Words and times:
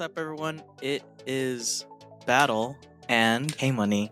What's 0.00 0.12
up, 0.12 0.18
everyone? 0.18 0.62
It 0.80 1.02
is 1.26 1.84
Battle 2.24 2.74
and 3.10 3.54
K 3.54 3.70
Money. 3.70 4.10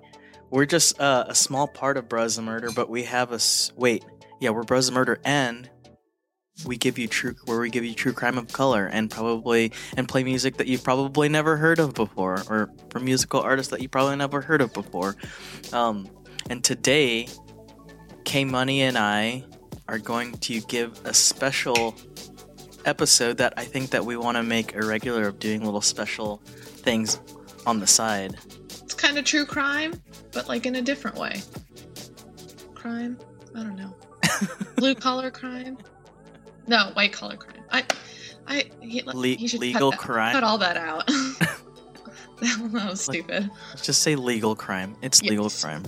We're 0.50 0.66
just 0.66 1.00
uh, 1.00 1.24
a 1.28 1.34
small 1.34 1.66
part 1.66 1.96
of 1.96 2.10
Bros 2.10 2.38
Murder, 2.38 2.68
but 2.76 2.90
we 2.90 3.04
have 3.04 3.32
a 3.32 3.36
s- 3.36 3.72
wait. 3.74 4.04
Yeah, 4.38 4.50
we're 4.50 4.64
Bros 4.64 4.90
Murder, 4.90 5.18
and 5.24 5.70
we 6.66 6.76
give 6.76 6.98
you 6.98 7.08
true 7.08 7.36
where 7.46 7.58
we 7.58 7.70
give 7.70 7.86
you 7.86 7.94
true 7.94 8.12
crime 8.12 8.36
of 8.36 8.52
color 8.52 8.84
and 8.84 9.10
probably 9.10 9.72
and 9.96 10.06
play 10.06 10.24
music 10.24 10.58
that 10.58 10.66
you've 10.66 10.84
probably 10.84 11.30
never 11.30 11.56
heard 11.56 11.78
of 11.78 11.94
before, 11.94 12.42
or 12.50 12.68
from 12.90 13.06
musical 13.06 13.40
artists 13.40 13.70
that 13.70 13.80
you 13.80 13.88
probably 13.88 14.16
never 14.16 14.42
heard 14.42 14.60
of 14.60 14.74
before. 14.74 15.16
Um, 15.72 16.06
and 16.50 16.62
today, 16.62 17.28
K 18.26 18.44
Money 18.44 18.82
and 18.82 18.98
I 18.98 19.42
are 19.88 19.98
going 19.98 20.34
to 20.34 20.60
give 20.60 21.00
a 21.06 21.14
special 21.14 21.96
episode 22.88 23.36
that 23.36 23.54
I 23.56 23.64
think 23.64 23.90
that 23.90 24.04
we 24.04 24.16
want 24.16 24.36
to 24.36 24.42
make 24.42 24.74
a 24.74 24.84
regular 24.84 25.28
of 25.28 25.38
doing 25.38 25.64
little 25.64 25.80
special 25.80 26.38
things 26.46 27.20
on 27.66 27.78
the 27.80 27.86
side. 27.86 28.36
It's 28.82 28.94
kind 28.94 29.18
of 29.18 29.24
true 29.24 29.44
crime, 29.46 30.00
but 30.32 30.48
like 30.48 30.66
in 30.66 30.74
a 30.76 30.82
different 30.82 31.16
way. 31.16 31.40
Crime? 32.74 33.18
I 33.54 33.62
don't 33.62 33.76
know. 33.76 33.94
Blue 34.76 34.94
collar 34.94 35.30
crime? 35.30 35.78
No, 36.66 36.90
white 36.94 37.12
collar 37.12 37.36
crime. 37.36 37.62
I, 37.70 37.84
I, 38.46 38.64
he, 38.80 39.02
Le- 39.02 39.26
he 39.36 39.46
should 39.46 39.60
legal 39.60 39.90
cut, 39.92 40.00
that- 40.00 40.06
crime? 40.06 40.32
Cut 40.32 40.44
all 40.44 40.58
that 40.58 40.76
out. 40.76 41.06
that 42.40 42.88
was 42.90 43.00
stupid. 43.00 43.50
Let's 43.70 43.84
just 43.84 44.00
say 44.02 44.14
legal 44.16 44.54
crime. 44.56 44.96
It's 45.02 45.22
legal 45.22 45.46
Yes. 45.46 45.62
crime 45.62 45.84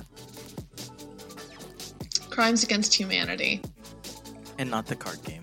Crimes 2.29 2.63
against 2.63 2.95
humanity. 2.95 3.61
and 4.59 4.71
not 4.71 4.87
the 4.87 4.97
card 4.97 5.23
game. 5.25 5.40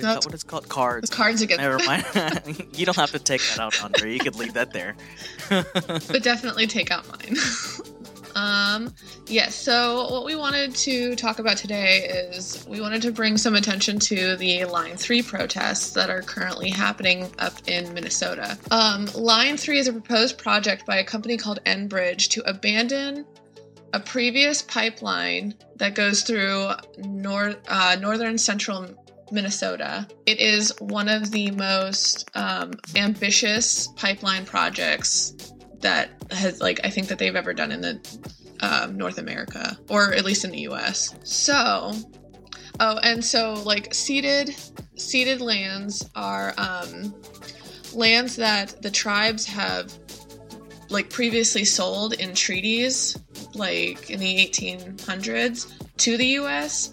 Is 0.00 0.14
that 0.14 0.24
what 0.24 0.34
it's 0.34 0.42
called? 0.42 0.68
Cards. 0.68 1.10
Cards 1.10 1.42
against. 1.42 1.60
Never 1.60 1.78
mind. 1.84 2.04
you 2.76 2.86
don't 2.86 2.96
have 2.96 3.12
to 3.12 3.18
take 3.18 3.40
that 3.42 3.58
out, 3.60 3.82
Andre. 3.82 4.12
You 4.12 4.20
could 4.20 4.36
leave 4.36 4.54
that 4.54 4.72
there. 4.72 4.96
but 5.48 6.22
definitely 6.22 6.66
take 6.66 6.90
out 6.90 7.06
mine. 7.08 7.36
um, 8.34 8.94
yes. 9.26 9.54
so 9.54 10.10
what 10.10 10.24
we 10.24 10.36
wanted 10.36 10.74
to 10.74 11.14
talk 11.16 11.38
about 11.38 11.56
today 11.56 12.28
is 12.32 12.64
we 12.68 12.80
wanted 12.80 13.02
to 13.02 13.12
bring 13.12 13.36
some 13.36 13.54
attention 13.54 13.98
to 13.98 14.36
the 14.36 14.64
Line 14.66 14.96
Three 14.96 15.22
protests 15.22 15.92
that 15.92 16.10
are 16.10 16.22
currently 16.22 16.70
happening 16.70 17.30
up 17.38 17.54
in 17.66 17.92
Minnesota. 17.92 18.58
Um, 18.70 19.06
Line 19.14 19.56
Three 19.56 19.78
is 19.78 19.88
a 19.88 19.92
proposed 19.92 20.38
project 20.38 20.86
by 20.86 20.96
a 20.96 21.04
company 21.04 21.36
called 21.36 21.60
Enbridge 21.64 22.28
to 22.30 22.48
abandon 22.48 23.26
a 23.92 24.00
previous 24.00 24.62
pipeline 24.62 25.54
that 25.76 25.94
goes 25.94 26.22
through 26.22 26.70
nor- 26.98 27.56
uh, 27.68 27.96
northern 28.00 28.38
central 28.38 28.86
Minnesota. 29.32 30.06
It 30.26 30.40
is 30.40 30.74
one 30.80 31.08
of 31.08 31.30
the 31.30 31.50
most 31.52 32.30
um, 32.34 32.72
ambitious 32.96 33.88
pipeline 33.96 34.44
projects 34.44 35.52
that 35.80 36.10
has, 36.30 36.60
like, 36.60 36.80
I 36.84 36.90
think 36.90 37.08
that 37.08 37.18
they've 37.18 37.36
ever 37.36 37.54
done 37.54 37.72
in 37.72 37.80
the 37.80 38.30
um, 38.60 38.96
North 38.96 39.18
America, 39.18 39.78
or 39.88 40.12
at 40.12 40.24
least 40.24 40.44
in 40.44 40.50
the 40.50 40.60
U.S. 40.60 41.14
So, 41.24 41.92
oh, 42.78 42.98
and 43.02 43.24
so 43.24 43.54
like 43.64 43.94
ceded 43.94 44.54
ceded 44.96 45.40
lands 45.40 46.08
are 46.14 46.52
um, 46.58 47.14
lands 47.94 48.36
that 48.36 48.82
the 48.82 48.90
tribes 48.90 49.46
have 49.46 49.92
like 50.90 51.08
previously 51.08 51.64
sold 51.64 52.14
in 52.14 52.34
treaties, 52.34 53.16
like 53.54 54.10
in 54.10 54.20
the 54.20 54.36
1800s, 54.36 55.72
to 55.96 56.16
the 56.16 56.26
U.S 56.26 56.92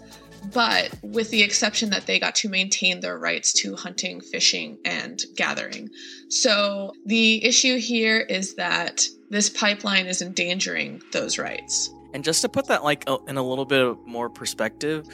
but 0.52 0.90
with 1.02 1.30
the 1.30 1.42
exception 1.42 1.90
that 1.90 2.06
they 2.06 2.18
got 2.18 2.34
to 2.36 2.48
maintain 2.48 3.00
their 3.00 3.18
rights 3.18 3.52
to 3.54 3.76
hunting, 3.76 4.20
fishing, 4.20 4.78
and 4.84 5.22
gathering. 5.36 5.88
So 6.28 6.92
the 7.06 7.44
issue 7.44 7.78
here 7.78 8.20
is 8.20 8.54
that 8.54 9.06
this 9.30 9.50
pipeline 9.50 10.06
is 10.06 10.22
endangering 10.22 11.02
those 11.12 11.38
rights. 11.38 11.90
And 12.14 12.24
just 12.24 12.40
to 12.42 12.48
put 12.48 12.66
that 12.66 12.84
like 12.84 13.08
in 13.26 13.36
a 13.36 13.42
little 13.42 13.66
bit 13.66 13.96
more 14.06 14.30
perspective, 14.30 15.06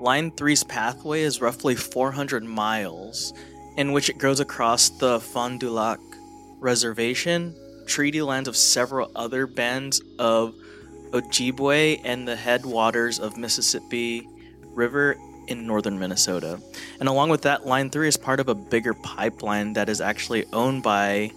Line 0.00 0.30
3's 0.32 0.64
pathway 0.64 1.22
is 1.22 1.40
roughly 1.40 1.76
400 1.76 2.42
miles, 2.42 3.34
in 3.76 3.92
which 3.92 4.08
it 4.08 4.18
goes 4.18 4.40
across 4.40 4.88
the 4.88 5.20
Fond 5.20 5.60
du 5.60 5.70
Lac 5.70 6.00
Reservation, 6.58 7.54
treaty 7.86 8.22
lands 8.22 8.48
of 8.48 8.56
several 8.56 9.10
other 9.14 9.46
bands 9.46 10.02
of 10.18 10.54
Ojibwe, 11.10 12.00
and 12.04 12.26
the 12.26 12.36
headwaters 12.36 13.18
of 13.18 13.36
Mississippi 13.36 14.26
River 14.74 15.16
in 15.46 15.66
northern 15.66 15.98
Minnesota. 15.98 16.60
And 17.00 17.08
along 17.08 17.30
with 17.30 17.42
that, 17.42 17.66
Line 17.66 17.90
3 17.90 18.08
is 18.08 18.16
part 18.16 18.40
of 18.40 18.48
a 18.48 18.54
bigger 18.54 18.94
pipeline 18.94 19.72
that 19.74 19.88
is 19.88 20.00
actually 20.00 20.44
owned 20.52 20.82
by 20.82 21.32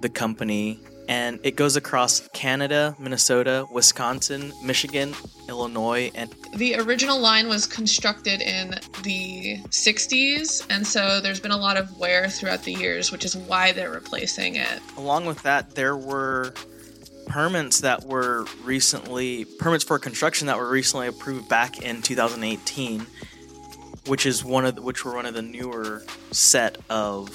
the 0.00 0.08
company 0.08 0.80
and 1.08 1.40
it 1.42 1.56
goes 1.56 1.76
across 1.76 2.28
Canada, 2.28 2.94
Minnesota, 2.98 3.66
Wisconsin, 3.70 4.52
Michigan, 4.62 5.14
Illinois, 5.48 6.10
and 6.14 6.32
The 6.54 6.76
original 6.76 7.18
line 7.18 7.48
was 7.48 7.66
constructed 7.66 8.40
in 8.40 8.78
the 9.02 9.58
60s, 9.68 10.66
and 10.70 10.86
so 10.86 11.20
there's 11.20 11.40
been 11.40 11.50
a 11.50 11.56
lot 11.56 11.76
of 11.76 11.98
wear 11.98 12.28
throughout 12.28 12.62
the 12.62 12.72
years, 12.72 13.10
which 13.10 13.24
is 13.24 13.36
why 13.36 13.72
they're 13.72 13.90
replacing 13.90 14.56
it. 14.56 14.80
along 14.96 15.26
with 15.26 15.42
that, 15.42 15.74
there 15.74 15.96
were 15.96 16.54
permits 17.26 17.80
that 17.80 18.04
were 18.04 18.46
recently 18.64 19.44
permits 19.58 19.84
for 19.84 19.98
construction 19.98 20.46
that 20.46 20.58
were 20.58 20.68
recently 20.68 21.06
approved 21.06 21.48
back 21.48 21.80
in 21.80 22.02
2018, 22.02 23.06
which 24.06 24.26
is 24.26 24.44
one 24.44 24.64
of 24.64 24.76
the, 24.76 24.82
which 24.82 25.04
were 25.04 25.14
one 25.14 25.26
of 25.26 25.34
the 25.34 25.42
newer 25.42 26.02
set 26.30 26.78
of 26.90 27.30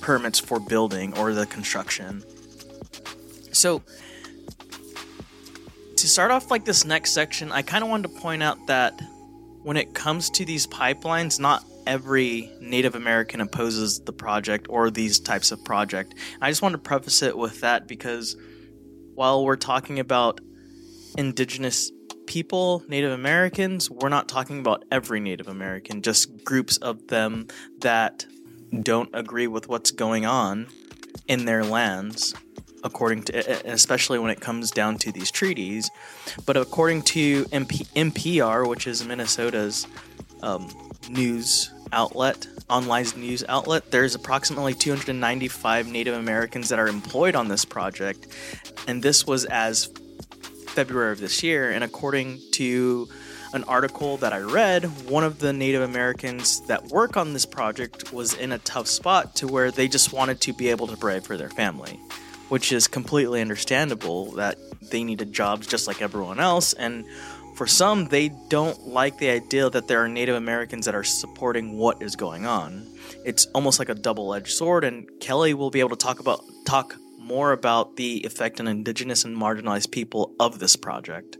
permits 0.00 0.38
for 0.38 0.58
building 0.60 1.16
or 1.18 1.34
the 1.34 1.46
construction. 1.46 2.22
So 3.52 3.82
to 5.96 6.08
start 6.08 6.30
off 6.30 6.50
like 6.50 6.64
this 6.64 6.84
next 6.84 7.12
section, 7.12 7.50
I 7.50 7.62
kind 7.62 7.82
of 7.82 7.90
wanted 7.90 8.14
to 8.14 8.20
point 8.20 8.42
out 8.42 8.66
that 8.68 9.00
when 9.62 9.76
it 9.76 9.94
comes 9.94 10.30
to 10.30 10.44
these 10.44 10.66
pipelines, 10.66 11.40
not 11.40 11.64
every 11.88 12.52
Native 12.60 12.94
American 12.94 13.40
opposes 13.40 14.00
the 14.00 14.12
project 14.12 14.66
or 14.68 14.90
these 14.90 15.18
types 15.18 15.50
of 15.50 15.64
project. 15.64 16.14
I 16.40 16.50
just 16.50 16.60
want 16.60 16.74
to 16.74 16.78
preface 16.78 17.22
it 17.22 17.36
with 17.36 17.62
that 17.62 17.88
because 17.88 18.36
while 19.14 19.42
we're 19.44 19.56
talking 19.56 19.98
about 19.98 20.40
indigenous 21.16 21.90
people, 22.26 22.84
Native 22.88 23.10
Americans, 23.10 23.90
we're 23.90 24.10
not 24.10 24.28
talking 24.28 24.60
about 24.60 24.84
every 24.92 25.18
Native 25.18 25.48
American, 25.48 26.02
just 26.02 26.44
groups 26.44 26.76
of 26.76 27.08
them 27.08 27.48
that 27.80 28.26
don't 28.82 29.08
agree 29.14 29.46
with 29.46 29.66
what's 29.66 29.90
going 29.90 30.26
on 30.26 30.66
in 31.26 31.46
their 31.46 31.64
lands 31.64 32.34
according 32.84 33.24
to 33.24 33.68
especially 33.68 34.20
when 34.20 34.30
it 34.30 34.40
comes 34.40 34.70
down 34.70 34.96
to 34.96 35.10
these 35.10 35.32
treaties 35.32 35.90
but 36.46 36.56
according 36.56 37.02
to 37.02 37.44
MP, 37.46 37.84
npr 37.94 38.68
which 38.68 38.86
is 38.86 39.04
minnesota's 39.04 39.88
um, 40.42 40.68
news 41.08 41.72
outlet 41.92 42.46
online 42.68 43.06
news 43.16 43.44
outlet 43.48 43.90
there's 43.90 44.14
approximately 44.14 44.74
295 44.74 45.88
native 45.88 46.14
americans 46.14 46.68
that 46.68 46.78
are 46.78 46.88
employed 46.88 47.34
on 47.34 47.48
this 47.48 47.64
project 47.64 48.26
and 48.86 49.02
this 49.02 49.26
was 49.26 49.44
as 49.46 49.86
february 50.66 51.12
of 51.12 51.20
this 51.20 51.42
year 51.42 51.70
and 51.70 51.82
according 51.82 52.40
to 52.52 53.08
an 53.54 53.64
article 53.64 54.18
that 54.18 54.32
I 54.32 54.40
read, 54.40 54.84
one 55.08 55.24
of 55.24 55.38
the 55.38 55.52
Native 55.52 55.82
Americans 55.82 56.60
that 56.66 56.88
work 56.88 57.16
on 57.16 57.32
this 57.32 57.46
project 57.46 58.12
was 58.12 58.34
in 58.34 58.52
a 58.52 58.58
tough 58.58 58.86
spot 58.86 59.36
to 59.36 59.46
where 59.46 59.70
they 59.70 59.88
just 59.88 60.12
wanted 60.12 60.40
to 60.42 60.52
be 60.52 60.68
able 60.68 60.86
to 60.88 60.96
provide 60.96 61.24
for 61.24 61.36
their 61.36 61.48
family, 61.48 61.98
which 62.48 62.72
is 62.72 62.88
completely 62.88 63.40
understandable 63.40 64.32
that 64.32 64.58
they 64.82 65.02
needed 65.02 65.32
jobs 65.32 65.66
just 65.66 65.86
like 65.86 66.02
everyone 66.02 66.40
else. 66.40 66.72
And 66.74 67.06
for 67.58 67.66
some, 67.66 68.06
they 68.06 68.28
don't 68.28 68.86
like 68.86 69.18
the 69.18 69.28
idea 69.28 69.68
that 69.68 69.88
there 69.88 70.02
are 70.02 70.08
Native 70.08 70.36
Americans 70.36 70.86
that 70.86 70.94
are 70.94 71.02
supporting 71.02 71.76
what 71.76 72.00
is 72.00 72.14
going 72.14 72.46
on. 72.46 72.86
It's 73.24 73.46
almost 73.46 73.80
like 73.80 73.88
a 73.88 73.96
double-edged 73.96 74.52
sword, 74.52 74.84
and 74.84 75.08
Kelly 75.20 75.54
will 75.54 75.70
be 75.70 75.80
able 75.80 75.90
to 75.90 75.96
talk 75.96 76.20
about 76.20 76.40
talk 76.64 76.94
more 77.18 77.50
about 77.50 77.96
the 77.96 78.24
effect 78.24 78.60
on 78.60 78.68
indigenous 78.68 79.24
and 79.24 79.36
marginalized 79.36 79.90
people 79.90 80.34
of 80.38 80.60
this 80.60 80.76
project. 80.76 81.36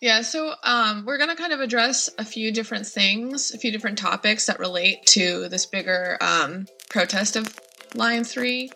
Yeah, 0.00 0.22
so 0.22 0.54
um, 0.62 1.04
we're 1.04 1.18
going 1.18 1.30
to 1.30 1.36
kind 1.36 1.52
of 1.52 1.60
address 1.60 2.08
a 2.16 2.24
few 2.24 2.52
different 2.52 2.86
things, 2.86 3.52
a 3.52 3.58
few 3.58 3.72
different 3.72 3.98
topics 3.98 4.46
that 4.46 4.60
relate 4.60 5.04
to 5.06 5.48
this 5.48 5.66
bigger 5.66 6.16
um, 6.20 6.66
protest 6.90 7.34
of 7.34 7.58
Line 7.94 8.22
3. 8.22 8.70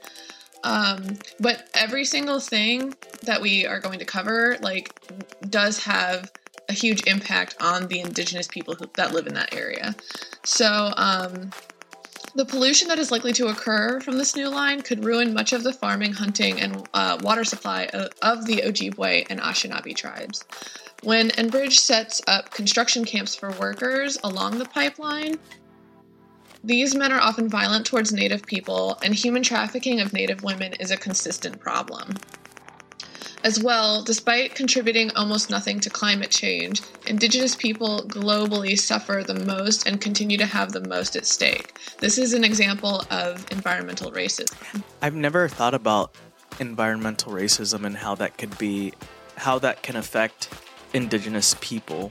Um, 0.66 1.16
but 1.38 1.68
every 1.74 2.04
single 2.04 2.40
thing 2.40 2.92
that 3.22 3.40
we 3.40 3.66
are 3.66 3.78
going 3.78 4.00
to 4.00 4.04
cover, 4.04 4.56
like, 4.60 4.92
does 5.48 5.78
have 5.84 6.32
a 6.68 6.72
huge 6.72 7.06
impact 7.06 7.54
on 7.60 7.86
the 7.86 8.00
indigenous 8.00 8.48
people 8.48 8.74
who, 8.74 8.86
that 8.96 9.12
live 9.12 9.28
in 9.28 9.34
that 9.34 9.54
area. 9.54 9.94
So, 10.44 10.92
um, 10.96 11.52
the 12.34 12.44
pollution 12.44 12.88
that 12.88 12.98
is 12.98 13.12
likely 13.12 13.32
to 13.34 13.46
occur 13.46 14.00
from 14.00 14.18
this 14.18 14.34
new 14.34 14.48
line 14.48 14.82
could 14.82 15.04
ruin 15.04 15.32
much 15.32 15.52
of 15.52 15.62
the 15.62 15.72
farming, 15.72 16.12
hunting, 16.12 16.60
and 16.60 16.86
uh, 16.92 17.16
water 17.22 17.44
supply 17.44 17.84
of, 17.94 18.10
of 18.20 18.44
the 18.46 18.56
Ojibwe 18.56 19.26
and 19.30 19.40
Anishinaabe 19.40 19.94
tribes. 19.94 20.44
When 21.04 21.28
Enbridge 21.30 21.78
sets 21.78 22.20
up 22.26 22.50
construction 22.50 23.04
camps 23.04 23.36
for 23.36 23.52
workers 23.52 24.18
along 24.24 24.58
the 24.58 24.66
pipeline, 24.66 25.38
these 26.66 26.96
men 26.96 27.12
are 27.12 27.20
often 27.20 27.48
violent 27.48 27.86
towards 27.86 28.12
Native 28.12 28.44
people, 28.44 28.98
and 29.00 29.14
human 29.14 29.44
trafficking 29.44 30.00
of 30.00 30.12
Native 30.12 30.42
women 30.42 30.72
is 30.80 30.90
a 30.90 30.96
consistent 30.96 31.60
problem. 31.60 32.16
As 33.44 33.62
well, 33.62 34.02
despite 34.02 34.56
contributing 34.56 35.12
almost 35.14 35.48
nothing 35.48 35.78
to 35.78 35.90
climate 35.90 36.32
change, 36.32 36.82
Indigenous 37.06 37.54
people 37.54 38.02
globally 38.08 38.76
suffer 38.76 39.22
the 39.24 39.34
most 39.46 39.86
and 39.86 40.00
continue 40.00 40.36
to 40.38 40.46
have 40.46 40.72
the 40.72 40.80
most 40.88 41.14
at 41.14 41.24
stake. 41.24 41.78
This 42.00 42.18
is 42.18 42.32
an 42.32 42.42
example 42.42 43.04
of 43.12 43.46
environmental 43.52 44.10
racism. 44.10 44.82
I've 45.00 45.14
never 45.14 45.48
thought 45.48 45.74
about 45.74 46.16
environmental 46.58 47.32
racism 47.32 47.84
and 47.84 47.96
how 47.96 48.16
that 48.16 48.38
could 48.38 48.58
be, 48.58 48.92
how 49.36 49.60
that 49.60 49.84
can 49.84 49.94
affect 49.94 50.48
indigenous 50.92 51.54
people 51.60 52.10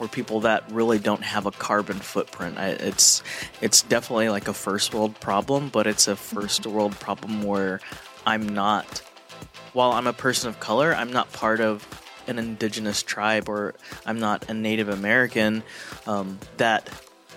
or 0.00 0.08
people 0.08 0.40
that 0.40 0.64
really 0.70 0.98
don't 0.98 1.22
have 1.22 1.46
a 1.46 1.50
carbon 1.50 1.98
footprint. 1.98 2.58
I, 2.58 2.68
it's 2.68 3.22
it's 3.60 3.82
definitely 3.82 4.28
like 4.28 4.48
a 4.48 4.54
first 4.54 4.94
world 4.94 5.18
problem, 5.20 5.68
but 5.68 5.86
it's 5.86 6.08
a 6.08 6.16
first 6.16 6.66
world 6.66 6.92
problem 6.98 7.42
where 7.42 7.80
I'm 8.26 8.48
not 8.48 9.02
while 9.72 9.92
I'm 9.92 10.06
a 10.06 10.12
person 10.12 10.48
of 10.48 10.58
color, 10.58 10.94
I'm 10.94 11.12
not 11.12 11.32
part 11.32 11.60
of 11.60 11.86
an 12.26 12.38
indigenous 12.38 13.02
tribe 13.02 13.48
or 13.48 13.74
I'm 14.04 14.18
not 14.18 14.48
a 14.48 14.54
Native 14.54 14.88
American 14.88 15.62
um, 16.06 16.38
that 16.56 16.88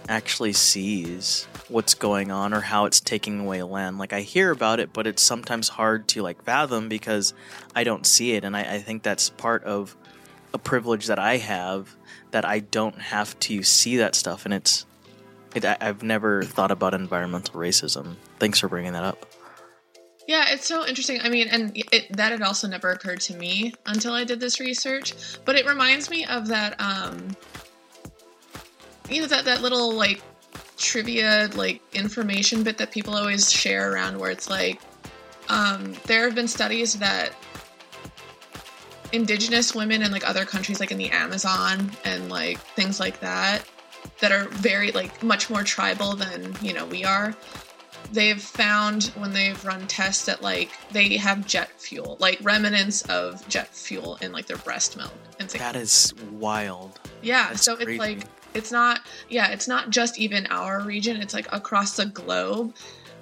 actually 0.07 0.53
sees 0.53 1.47
what's 1.67 1.93
going 1.93 2.31
on 2.31 2.53
or 2.53 2.61
how 2.61 2.85
it's 2.85 2.99
taking 2.99 3.39
away 3.39 3.61
land. 3.61 3.99
Like 3.99 4.13
I 4.13 4.21
hear 4.21 4.51
about 4.51 4.79
it, 4.79 4.91
but 4.93 5.05
it's 5.05 5.21
sometimes 5.21 5.69
hard 5.69 6.07
to 6.09 6.21
like 6.21 6.43
fathom 6.43 6.89
because 6.89 7.33
I 7.75 7.83
don't 7.83 8.05
see 8.05 8.33
it, 8.33 8.43
and 8.43 8.57
I, 8.57 8.75
I 8.75 8.79
think 8.79 9.03
that's 9.03 9.29
part 9.29 9.63
of 9.63 9.95
a 10.53 10.57
privilege 10.57 11.07
that 11.07 11.19
I 11.19 11.37
have 11.37 11.95
that 12.31 12.45
I 12.45 12.59
don't 12.59 12.99
have 12.99 13.39
to 13.41 13.63
see 13.63 13.97
that 13.97 14.15
stuff, 14.15 14.45
and 14.45 14.53
it's 14.53 14.85
it, 15.55 15.65
I've 15.65 16.03
never 16.03 16.43
thought 16.43 16.71
about 16.71 16.93
environmental 16.93 17.59
racism. 17.59 18.15
Thanks 18.37 18.59
for 18.59 18.67
bringing 18.67 18.93
that 18.93 19.03
up. 19.03 19.25
Yeah, 20.27 20.45
it's 20.49 20.67
so 20.67 20.85
interesting. 20.85 21.19
I 21.23 21.29
mean, 21.29 21.47
and 21.47 21.71
it, 21.75 22.15
that 22.15 22.31
had 22.31 22.43
also 22.43 22.67
never 22.67 22.91
occurred 22.91 23.19
to 23.21 23.35
me 23.35 23.73
until 23.87 24.13
I 24.13 24.23
did 24.23 24.39
this 24.39 24.59
research. 24.59 25.15
But 25.43 25.55
it 25.55 25.65
reminds 25.65 26.11
me 26.11 26.23
of 26.25 26.47
that, 26.49 26.79
um, 26.79 27.35
you 29.09 29.21
know, 29.21 29.27
that 29.27 29.45
that 29.45 29.63
little 29.63 29.91
like 29.91 30.21
trivia, 30.77 31.49
like 31.55 31.81
information 31.95 32.61
bit 32.61 32.77
that 32.77 32.91
people 32.91 33.15
always 33.15 33.51
share 33.51 33.91
around, 33.91 34.19
where 34.19 34.29
it's 34.29 34.51
like, 34.51 34.79
um, 35.49 35.95
there 36.05 36.25
have 36.25 36.35
been 36.35 36.47
studies 36.47 36.93
that 36.99 37.33
indigenous 39.11 39.73
women 39.73 40.01
in 40.01 40.11
like 40.11 40.27
other 40.27 40.45
countries 40.45 40.79
like 40.79 40.91
in 40.91 40.97
the 40.97 41.09
amazon 41.09 41.91
and 42.05 42.29
like 42.29 42.57
things 42.75 42.99
like 42.99 43.19
that 43.19 43.63
that 44.19 44.31
are 44.31 44.45
very 44.49 44.91
like 44.91 45.23
much 45.23 45.49
more 45.49 45.63
tribal 45.63 46.15
than 46.15 46.55
you 46.61 46.73
know 46.73 46.85
we 46.85 47.03
are 47.03 47.33
they've 48.11 48.41
found 48.41 49.05
when 49.17 49.33
they've 49.33 49.63
run 49.65 49.85
tests 49.87 50.25
that 50.25 50.41
like 50.41 50.69
they 50.91 51.17
have 51.17 51.45
jet 51.45 51.69
fuel 51.79 52.17
like 52.19 52.37
remnants 52.41 53.01
of 53.03 53.47
jet 53.49 53.73
fuel 53.73 54.17
in 54.21 54.31
like 54.31 54.45
their 54.45 54.57
breast 54.57 54.97
milk 54.97 55.13
and 55.39 55.49
things 55.49 55.61
That 55.63 55.75
is 55.75 56.13
wild. 56.31 56.99
yeah 57.21 57.49
That's 57.49 57.63
so 57.63 57.75
crazy. 57.75 57.91
it's 57.93 57.99
like 57.99 58.23
it's 58.53 58.71
not 58.71 59.01
yeah 59.29 59.49
it's 59.49 59.67
not 59.67 59.89
just 59.91 60.17
even 60.17 60.47
our 60.47 60.81
region 60.81 61.17
it's 61.17 61.33
like 61.33 61.51
across 61.53 61.95
the 61.97 62.05
globe 62.07 62.73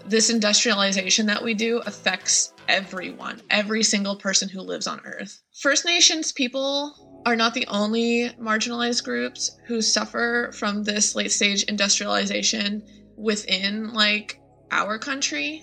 this 0.07 0.29
industrialization 0.29 1.25
that 1.25 1.43
we 1.43 1.53
do 1.53 1.81
affects 1.85 2.51
everyone 2.67 3.41
every 3.49 3.83
single 3.83 4.15
person 4.15 4.49
who 4.49 4.61
lives 4.61 4.87
on 4.87 5.01
earth. 5.05 5.41
First 5.61 5.85
nations 5.85 6.31
people 6.31 6.95
are 7.25 7.35
not 7.35 7.53
the 7.53 7.67
only 7.67 8.31
marginalized 8.39 9.03
groups 9.03 9.49
who 9.67 9.81
suffer 9.81 10.51
from 10.53 10.83
this 10.83 11.13
late 11.15 11.31
stage 11.31 11.63
industrialization 11.63 12.83
within 13.17 13.93
like 13.93 14.35
our 14.71 14.97
country. 14.97 15.61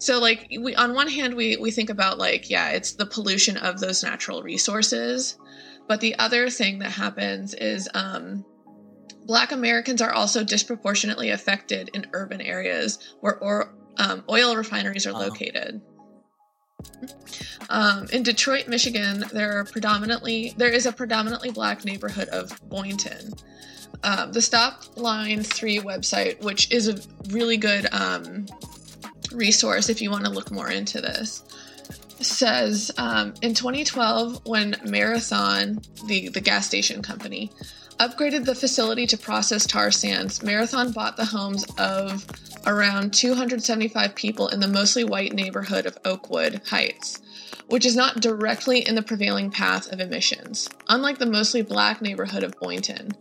So 0.00 0.18
like 0.18 0.48
we 0.60 0.74
on 0.74 0.94
one 0.94 1.08
hand 1.08 1.34
we 1.34 1.56
we 1.56 1.70
think 1.70 1.90
about 1.90 2.18
like 2.18 2.50
yeah 2.50 2.70
it's 2.70 2.94
the 2.94 3.06
pollution 3.06 3.56
of 3.56 3.80
those 3.80 4.02
natural 4.02 4.42
resources 4.42 5.34
but 5.88 6.00
the 6.00 6.16
other 6.18 6.50
thing 6.50 6.78
that 6.78 6.92
happens 6.92 7.54
is 7.54 7.88
um 7.94 8.44
Black 9.28 9.52
Americans 9.52 10.00
are 10.02 10.12
also 10.12 10.42
disproportionately 10.42 11.30
affected 11.30 11.90
in 11.92 12.06
urban 12.14 12.40
areas 12.40 12.98
where 13.20 13.38
or, 13.38 13.74
um, 13.98 14.24
oil 14.28 14.56
refineries 14.56 15.06
are 15.06 15.12
Wow. 15.12 15.20
located. 15.28 15.82
Um, 17.68 18.06
in 18.10 18.22
Detroit, 18.22 18.68
Michigan, 18.68 19.24
there 19.32 19.58
are 19.58 19.64
predominantly 19.64 20.54
there 20.56 20.70
is 20.70 20.86
a 20.86 20.92
predominantly 20.92 21.50
black 21.50 21.84
neighborhood 21.84 22.28
of 22.28 22.58
Boynton. 22.70 23.34
Um, 24.02 24.32
the 24.32 24.40
Stop 24.40 24.96
Line 24.96 25.42
Three 25.42 25.78
website, 25.80 26.40
which 26.40 26.70
is 26.70 26.88
a 26.88 26.98
really 27.28 27.56
good 27.58 27.86
um, 27.92 28.46
resource 29.32 29.90
if 29.90 30.00
you 30.00 30.10
want 30.10 30.24
to 30.24 30.30
look 30.30 30.50
more 30.50 30.70
into 30.70 31.00
this, 31.00 31.42
says 32.20 32.90
um, 32.96 33.34
in 33.42 33.52
2012 33.54 34.46
when 34.46 34.76
Marathon, 34.84 35.80
the 36.06 36.28
the 36.28 36.40
gas 36.40 36.66
station 36.66 37.02
company, 37.02 37.50
upgraded 37.98 38.44
the 38.44 38.54
facility 38.54 39.06
to 39.06 39.18
process 39.18 39.66
tar 39.66 39.90
sands, 39.90 40.42
Marathon 40.42 40.92
bought 40.92 41.16
the 41.16 41.24
homes 41.24 41.64
of 41.78 42.24
around 42.66 43.12
275 43.12 44.14
people 44.14 44.48
in 44.48 44.60
the 44.60 44.68
mostly 44.68 45.04
white 45.04 45.32
neighborhood 45.32 45.86
of 45.86 45.98
Oakwood 46.04 46.60
Heights, 46.68 47.20
which 47.66 47.84
is 47.84 47.96
not 47.96 48.20
directly 48.20 48.86
in 48.86 48.94
the 48.94 49.02
prevailing 49.02 49.50
path 49.50 49.90
of 49.92 50.00
emissions. 50.00 50.68
Unlike 50.88 51.18
the 51.18 51.26
mostly 51.26 51.62
black 51.62 52.00
neighborhood 52.00 52.42
of 52.42 52.58
Boynton, 52.60 53.12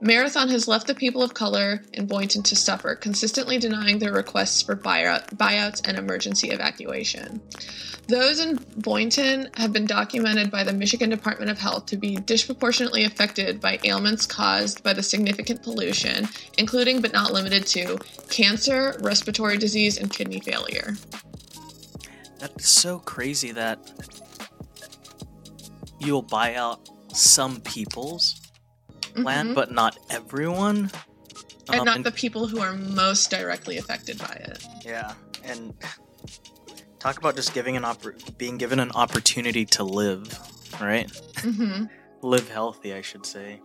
Marathon 0.00 0.48
has 0.48 0.68
left 0.68 0.86
the 0.86 0.94
people 0.94 1.22
of 1.22 1.34
color 1.34 1.82
in 1.92 2.06
Boynton 2.06 2.42
to 2.44 2.56
suffer, 2.56 2.94
consistently 2.94 3.58
denying 3.58 3.98
their 3.98 4.12
requests 4.12 4.62
for 4.62 4.76
buyout, 4.76 5.36
buyouts 5.36 5.86
and 5.86 5.96
emergency 5.96 6.50
evacuation. 6.50 7.40
Those 8.08 8.38
in 8.38 8.60
Boynton 8.76 9.50
have 9.56 9.72
been 9.72 9.84
documented 9.84 10.50
by 10.50 10.62
the 10.62 10.72
Michigan 10.72 11.10
Department 11.10 11.50
of 11.50 11.58
Health 11.58 11.86
to 11.86 11.96
be 11.96 12.16
disproportionately 12.16 13.02
affected 13.04 13.60
by 13.60 13.80
ailments 13.82 14.26
caused 14.26 14.84
by 14.84 14.92
the 14.92 15.02
significant 15.02 15.62
pollution, 15.62 16.28
including 16.56 17.00
but 17.00 17.12
not 17.12 17.32
limited 17.32 17.66
to 17.68 17.98
cancer, 18.28 18.96
respiratory 19.00 19.58
disease, 19.58 19.98
and 19.98 20.10
kidney 20.12 20.38
failure. 20.38 20.96
That's 22.38 22.68
so 22.68 23.00
crazy 23.00 23.50
that 23.52 23.90
you'll 25.98 26.22
buy 26.22 26.54
out 26.54 26.88
some 27.12 27.60
people's 27.62 28.40
land, 29.16 29.50
Mhm. 29.50 29.54
but 29.54 29.72
not 29.72 29.98
everyone. 30.10 30.90
and 31.68 31.80
Um, 31.80 31.84
not 31.84 32.04
the 32.04 32.12
people 32.12 32.46
who 32.46 32.60
are 32.60 32.74
most 32.74 33.28
directly 33.28 33.76
affected 33.76 34.18
by 34.18 34.40
it. 34.46 34.62
Yeah, 34.84 35.14
and 35.42 35.74
talk 36.98 37.18
about 37.18 37.36
just 37.36 37.54
giving 37.54 37.76
an 37.76 37.82
oppor- 37.82 38.36
being 38.38 38.56
given 38.56 38.80
an 38.80 38.90
opportunity 38.92 39.64
to 39.66 39.84
live, 39.84 40.38
right? 40.80 41.10
hmm 41.38 41.84
Live 42.22 42.48
healthy, 42.48 42.94
I 42.94 43.02
should 43.02 43.26
say. 43.26 43.60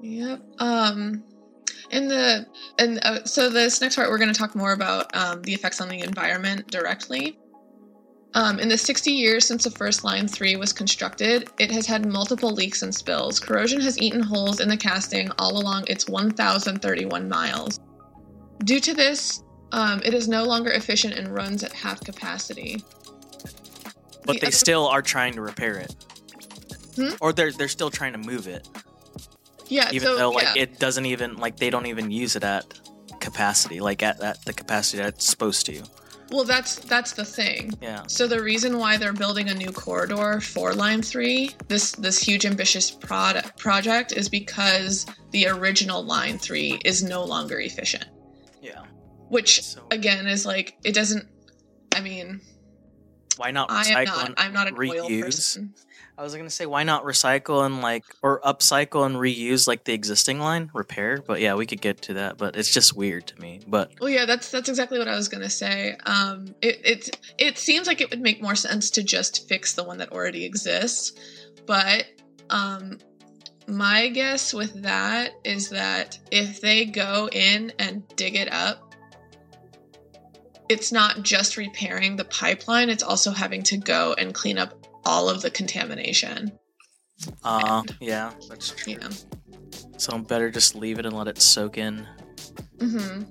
Yep. 0.00 0.40
Um, 0.60 1.24
in 1.90 2.08
the 2.08 2.46
and 2.78 3.00
uh, 3.02 3.24
so 3.24 3.50
this 3.50 3.80
next 3.80 3.96
part 3.96 4.08
we're 4.08 4.18
going 4.18 4.32
to 4.32 4.38
talk 4.38 4.54
more 4.54 4.72
about 4.72 5.14
um, 5.14 5.42
the 5.42 5.52
effects 5.52 5.80
on 5.80 5.88
the 5.88 6.00
environment 6.00 6.68
directly. 6.70 7.38
Um, 8.34 8.60
in 8.60 8.68
the 8.68 8.78
60 8.78 9.10
years 9.10 9.44
since 9.44 9.64
the 9.64 9.72
first 9.72 10.04
Line 10.04 10.28
3 10.28 10.54
was 10.54 10.72
constructed, 10.72 11.50
it 11.58 11.72
has 11.72 11.84
had 11.84 12.06
multiple 12.06 12.52
leaks 12.52 12.82
and 12.82 12.94
spills. 12.94 13.40
Corrosion 13.40 13.80
has 13.80 13.98
eaten 13.98 14.22
holes 14.22 14.60
in 14.60 14.68
the 14.68 14.76
casting 14.76 15.32
all 15.36 15.60
along 15.60 15.84
its 15.88 16.08
1,031 16.08 17.28
miles. 17.28 17.80
Due 18.62 18.78
to 18.78 18.94
this, 18.94 19.42
um, 19.72 20.00
it 20.04 20.14
is 20.14 20.28
no 20.28 20.44
longer 20.44 20.70
efficient 20.70 21.14
and 21.14 21.34
runs 21.34 21.62
at 21.64 21.72
half 21.72 22.00
capacity. 22.00 22.82
But 24.24 24.34
The 24.34 24.40
they 24.40 24.46
other- 24.48 24.50
still 24.52 24.86
are 24.86 25.02
trying 25.02 25.34
to 25.34 25.40
repair 25.42 25.76
it, 25.78 25.94
Hmm? 26.96 27.10
or 27.20 27.32
they're 27.32 27.52
they're 27.52 27.68
still 27.68 27.90
trying 27.90 28.12
to 28.12 28.18
move 28.18 28.46
it, 28.48 28.68
Yeah, 29.68 29.88
even 29.92 30.08
so 30.08 30.16
though 30.16 30.30
like 30.30 30.54
yeah. 30.56 30.62
it 30.62 30.78
doesn't 30.78 31.06
even 31.06 31.36
like 31.36 31.56
they 31.56 31.70
don't 31.70 31.86
even 31.86 32.10
use 32.10 32.36
it 32.36 32.44
at 32.44 32.64
capacity, 33.20 33.80
like 33.80 34.02
at, 34.02 34.20
at 34.22 34.44
the 34.44 34.52
capacity 34.52 34.98
that 34.98 35.08
it's 35.14 35.28
supposed 35.28 35.66
to. 35.66 35.82
well, 36.30 36.44
that's 36.44 36.76
that's 36.80 37.12
the 37.12 37.24
thing. 37.24 37.72
Yeah. 37.80 38.02
So 38.06 38.26
the 38.28 38.40
reason 38.42 38.78
why 38.78 38.96
they're 38.98 39.12
building 39.12 39.48
a 39.48 39.54
new 39.54 39.72
corridor 39.72 40.40
for 40.40 40.74
Line 40.74 41.02
3, 41.02 41.50
this 41.68 41.92
this 41.92 42.18
huge 42.22 42.44
ambitious 42.46 42.90
product 42.90 43.58
project 43.58 44.12
is 44.12 44.28
because 44.28 45.06
the 45.32 45.46
original 45.48 46.04
Line 46.04 46.38
3 46.38 46.80
is 46.84 47.02
no 47.02 47.24
longer 47.24 47.58
efficient. 47.60 48.04
Which 49.30 49.62
So- 49.62 49.86
again 49.90 50.26
is 50.26 50.44
like 50.44 50.76
it 50.84 50.92
doesn't 50.94 51.26
I 51.94 52.00
mean, 52.00 52.40
Why 53.36 53.50
not 53.50 53.70
I 53.70 53.82
am 53.88 54.04
not 54.04 54.26
and 54.26 54.34
I'm 54.36 54.52
not 54.52 54.68
an 54.68 54.76
reuse? 54.76 55.22
person. 55.22 55.74
I 56.18 56.22
was 56.22 56.34
gonna 56.34 56.50
say 56.50 56.66
why 56.66 56.82
not 56.84 57.04
recycle 57.04 57.64
and 57.64 57.80
like 57.80 58.04
or 58.22 58.40
upcycle 58.42 59.06
and 59.06 59.16
reuse 59.16 59.66
like 59.66 59.84
the 59.84 59.94
existing 59.94 60.38
line 60.38 60.70
repair, 60.74 61.22
but 61.26 61.40
yeah, 61.40 61.54
we 61.54 61.64
could 61.64 61.80
get 61.80 62.02
to 62.02 62.14
that. 62.14 62.36
But 62.36 62.56
it's 62.56 62.70
just 62.70 62.94
weird 62.94 63.26
to 63.28 63.40
me. 63.40 63.60
But 63.66 63.92
Well, 64.00 64.10
yeah, 64.10 64.26
that's 64.26 64.50
that's 64.50 64.68
exactly 64.68 64.98
what 64.98 65.08
I 65.08 65.16
was 65.16 65.28
gonna 65.28 65.48
say. 65.48 65.96
Um, 66.04 66.54
it 66.60 66.80
it 66.84 67.18
it 67.38 67.56
seems 67.58 67.86
like 67.86 68.00
it 68.02 68.10
would 68.10 68.20
make 68.20 68.42
more 68.42 68.54
sense 68.54 68.90
to 68.90 69.02
just 69.02 69.48
fix 69.48 69.72
the 69.72 69.82
one 69.84 69.96
that 69.98 70.12
already 70.12 70.44
exists, 70.44 71.12
but 71.66 72.04
um, 72.50 72.98
my 73.66 74.08
guess 74.08 74.52
with 74.52 74.82
that 74.82 75.32
is 75.44 75.70
that 75.70 76.18
if 76.30 76.60
they 76.60 76.84
go 76.84 77.28
in 77.32 77.72
and 77.78 78.02
dig 78.16 78.34
it 78.36 78.52
up, 78.52 78.89
it's 80.70 80.92
not 80.92 81.22
just 81.22 81.56
repairing 81.56 82.16
the 82.16 82.24
pipeline; 82.24 82.88
it's 82.88 83.02
also 83.02 83.32
having 83.32 83.62
to 83.64 83.76
go 83.76 84.14
and 84.16 84.32
clean 84.32 84.56
up 84.56 84.86
all 85.04 85.28
of 85.28 85.42
the 85.42 85.50
contamination. 85.50 86.52
uh, 87.44 87.82
yeah, 88.00 88.32
that's 88.48 88.70
true. 88.70 88.94
Yeah. 88.94 89.08
So 89.98 90.12
I'm 90.12 90.22
better 90.22 90.50
just 90.50 90.74
leave 90.74 90.98
it 90.98 91.04
and 91.06 91.14
let 91.14 91.28
it 91.28 91.42
soak 91.42 91.76
in. 91.76 92.06
Mm-hmm. 92.78 93.24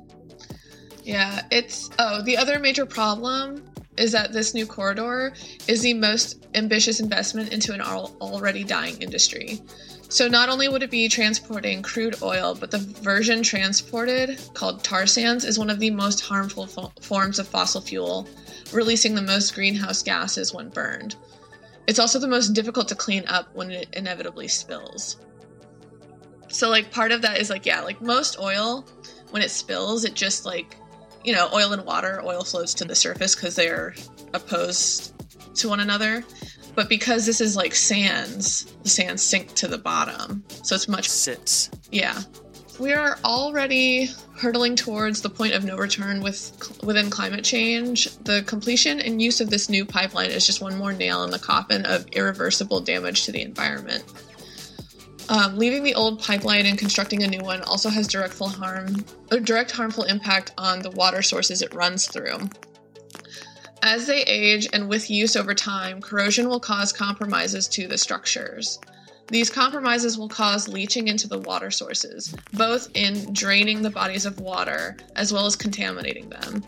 Yeah, 1.03 1.41
it's 1.49 1.89
oh, 1.97 2.21
the 2.21 2.37
other 2.37 2.59
major 2.59 2.85
problem 2.85 3.65
is 3.97 4.11
that 4.11 4.31
this 4.31 4.53
new 4.53 4.65
corridor 4.65 5.33
is 5.67 5.81
the 5.81 5.93
most 5.93 6.47
ambitious 6.53 6.99
investment 6.99 7.51
into 7.51 7.73
an 7.73 7.81
already 7.81 8.63
dying 8.63 9.01
industry. 9.01 9.61
So 10.09 10.27
not 10.27 10.49
only 10.49 10.67
would 10.67 10.81
it 10.81 10.89
be 10.89 11.07
transporting 11.07 11.83
crude 11.83 12.21
oil, 12.23 12.57
but 12.59 12.71
the 12.71 12.79
version 12.79 13.43
transported, 13.43 14.39
called 14.55 14.83
tar 14.83 15.05
sands, 15.05 15.45
is 15.45 15.59
one 15.59 15.69
of 15.69 15.79
the 15.79 15.91
most 15.91 16.19
harmful 16.19 16.65
fo- 16.65 16.91
forms 16.99 17.37
of 17.37 17.47
fossil 17.47 17.79
fuel, 17.79 18.27
releasing 18.73 19.13
the 19.13 19.21
most 19.21 19.53
greenhouse 19.53 20.01
gases 20.01 20.51
when 20.51 20.69
burned. 20.69 21.15
It's 21.85 21.99
also 21.99 22.17
the 22.17 22.27
most 22.27 22.49
difficult 22.49 22.87
to 22.87 22.95
clean 22.95 23.23
up 23.27 23.53
when 23.55 23.69
it 23.69 23.87
inevitably 23.93 24.47
spills. 24.47 25.17
So 26.47 26.69
like 26.69 26.91
part 26.91 27.11
of 27.11 27.21
that 27.21 27.39
is 27.39 27.51
like 27.51 27.67
yeah, 27.67 27.81
like 27.81 28.01
most 28.01 28.39
oil 28.39 28.87
when 29.29 29.43
it 29.43 29.51
spills, 29.51 30.05
it 30.05 30.15
just 30.15 30.43
like, 30.43 30.75
you 31.23 31.33
know, 31.33 31.49
oil 31.53 31.71
and 31.73 31.85
water, 31.85 32.19
oil 32.25 32.43
floats 32.43 32.73
to 32.75 32.85
the 32.85 32.95
surface 32.95 33.35
because 33.35 33.55
they're 33.55 33.93
opposed 34.33 35.13
to 35.55 35.69
one 35.69 35.79
another. 35.79 36.23
But 36.75 36.89
because 36.89 37.25
this 37.25 37.41
is 37.41 37.55
like 37.55 37.75
sands, 37.75 38.65
the 38.83 38.89
sands 38.89 39.21
sink 39.21 39.53
to 39.55 39.67
the 39.67 39.77
bottom. 39.77 40.43
So 40.63 40.75
it's 40.75 40.87
much, 40.87 41.09
Sits. 41.09 41.69
yeah. 41.91 42.21
We 42.79 42.93
are 42.93 43.17
already 43.25 44.09
hurtling 44.37 44.77
towards 44.77 45.21
the 45.21 45.29
point 45.29 45.53
of 45.53 45.65
no 45.65 45.75
return 45.75 46.21
with 46.21 46.81
within 46.81 47.09
climate 47.09 47.43
change. 47.43 48.15
The 48.19 48.41
completion 48.43 49.01
and 49.01 49.21
use 49.21 49.41
of 49.41 49.49
this 49.49 49.67
new 49.67 49.83
pipeline 49.85 50.29
is 50.31 50.45
just 50.45 50.61
one 50.61 50.77
more 50.77 50.93
nail 50.93 51.25
in 51.25 51.31
the 51.31 51.39
coffin 51.39 51.85
of 51.85 52.07
irreversible 52.13 52.79
damage 52.79 53.25
to 53.25 53.33
the 53.33 53.41
environment. 53.41 54.05
Um, 55.27 55.57
leaving 55.57 55.83
the 55.83 55.93
old 55.93 56.21
pipeline 56.21 56.65
and 56.65 56.77
constructing 56.77 57.21
a 57.21 57.27
new 57.27 57.41
one 57.41 57.61
also 57.63 57.89
has 57.89 58.07
direct 58.07 58.39
harm, 58.39 59.03
a 59.29 59.41
direct 59.41 59.71
harmful 59.71 60.05
impact 60.05 60.53
on 60.57 60.79
the 60.79 60.89
water 60.91 61.21
sources 61.21 61.61
it 61.61 61.73
runs 61.73 62.07
through. 62.07 62.49
As 63.81 64.07
they 64.07 64.23
age 64.23 64.67
and 64.73 64.89
with 64.89 65.09
use 65.09 65.35
over 65.35 65.53
time, 65.53 66.01
corrosion 66.01 66.49
will 66.49 66.59
cause 66.59 66.91
compromises 66.91 67.67
to 67.69 67.87
the 67.87 67.97
structures. 67.97 68.79
These 69.27 69.49
compromises 69.49 70.17
will 70.17 70.27
cause 70.27 70.67
leaching 70.67 71.07
into 71.07 71.27
the 71.27 71.39
water 71.39 71.71
sources, 71.71 72.35
both 72.53 72.89
in 72.95 73.31
draining 73.31 73.81
the 73.81 73.89
bodies 73.89 74.25
of 74.25 74.39
water 74.39 74.97
as 75.15 75.31
well 75.31 75.45
as 75.45 75.55
contaminating 75.55 76.29
them. 76.29 76.63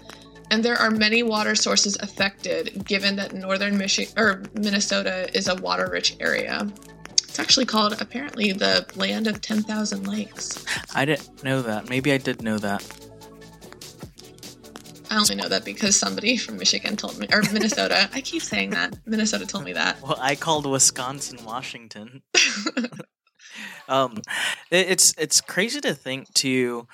And 0.51 0.63
there 0.63 0.75
are 0.75 0.91
many 0.91 1.23
water 1.23 1.55
sources 1.55 1.97
affected, 2.01 2.85
given 2.85 3.15
that 3.15 3.33
northern 3.33 3.77
Michi- 3.77 4.17
or 4.17 4.43
Minnesota 4.53 5.29
is 5.35 5.47
a 5.47 5.55
water-rich 5.55 6.17
area. 6.19 6.67
It's 7.23 7.39
actually 7.39 7.65
called 7.65 7.99
apparently 8.01 8.51
the 8.51 8.85
land 8.95 9.27
of 9.27 9.41
10,000 9.41 10.07
lakes. 10.07 10.63
I 10.93 11.05
didn't 11.05 11.43
know 11.43 11.61
that. 11.61 11.89
Maybe 11.89 12.11
I 12.11 12.17
did 12.17 12.43
know 12.43 12.57
that. 12.57 12.83
I 15.11 15.17
only 15.17 15.35
know 15.35 15.49
that 15.49 15.65
because 15.65 15.97
somebody 15.97 16.37
from 16.37 16.57
Michigan 16.57 16.95
told 16.95 17.19
me, 17.19 17.27
or 17.31 17.41
Minnesota. 17.51 18.09
I 18.13 18.21
keep 18.21 18.41
saying 18.41 18.69
that. 18.71 18.95
Minnesota 19.05 19.45
told 19.45 19.65
me 19.65 19.73
that. 19.73 20.01
Well, 20.01 20.17
I 20.19 20.35
called 20.35 20.65
Wisconsin, 20.65 21.43
Washington. 21.43 22.21
um, 23.89 24.17
it- 24.71 24.87
it's 24.89 25.13
it's 25.17 25.41
crazy 25.41 25.81
to 25.81 25.93
think 25.93 26.33
to 26.35 26.87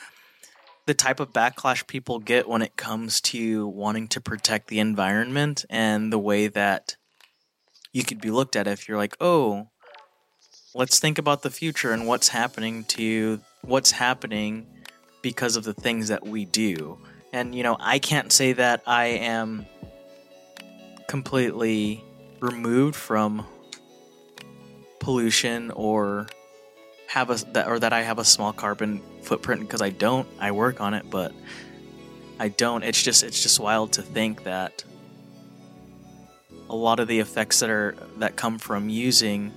the 0.87 0.93
type 0.95 1.19
of 1.19 1.31
backlash 1.31 1.85
people 1.85 2.17
get 2.17 2.47
when 2.49 2.61
it 2.61 2.75
comes 2.75 3.21
to 3.21 3.67
wanting 3.67 4.07
to 4.07 4.21
protect 4.21 4.67
the 4.67 4.79
environment 4.79 5.63
and 5.69 6.11
the 6.11 6.17
way 6.19 6.47
that 6.47 6.95
you 7.93 8.03
could 8.03 8.21
be 8.21 8.31
looked 8.31 8.55
at 8.55 8.67
if 8.67 8.87
you're 8.87 8.97
like, 8.97 9.15
oh, 9.19 9.67
let's 10.73 10.97
think 10.99 11.17
about 11.17 11.41
the 11.43 11.49
future 11.51 11.91
and 11.91 12.07
what's 12.07 12.29
happening 12.29 12.83
to 12.85 13.41
what's 13.61 13.91
happening 13.91 14.65
because 15.21 15.55
of 15.55 15.65
the 15.65 15.73
things 15.73 16.07
that 16.07 16.25
we 16.25 16.45
do. 16.45 16.97
And 17.37 17.53
you 17.53 17.61
know, 17.61 17.77
I 17.79 17.99
can't 17.99 18.31
say 18.31 18.53
that 18.53 18.81
I 18.87 19.05
am 19.05 19.67
completely 21.07 22.03
removed 22.39 22.95
from 22.95 23.45
pollution 24.99 25.69
or 25.69 26.25
have 27.05 27.29
a 27.29 27.35
that 27.53 27.67
or 27.67 27.77
that 27.77 27.93
I 27.93 28.01
have 28.01 28.17
a 28.17 28.25
small 28.25 28.53
carbon 28.53 29.03
footprint 29.21 29.61
because 29.61 29.83
I 29.83 29.91
don't. 29.91 30.27
I 30.39 30.51
work 30.51 30.81
on 30.81 30.95
it, 30.95 31.11
but 31.11 31.31
I 32.39 32.47
don't. 32.47 32.81
It's 32.83 33.03
just 33.03 33.21
it's 33.21 33.43
just 33.43 33.59
wild 33.59 33.93
to 33.93 34.01
think 34.01 34.43
that 34.45 34.83
a 36.71 36.75
lot 36.75 36.99
of 36.99 37.07
the 37.07 37.19
effects 37.19 37.59
that 37.59 37.69
are 37.69 37.95
that 38.17 38.35
come 38.35 38.57
from 38.57 38.89
using 38.89 39.53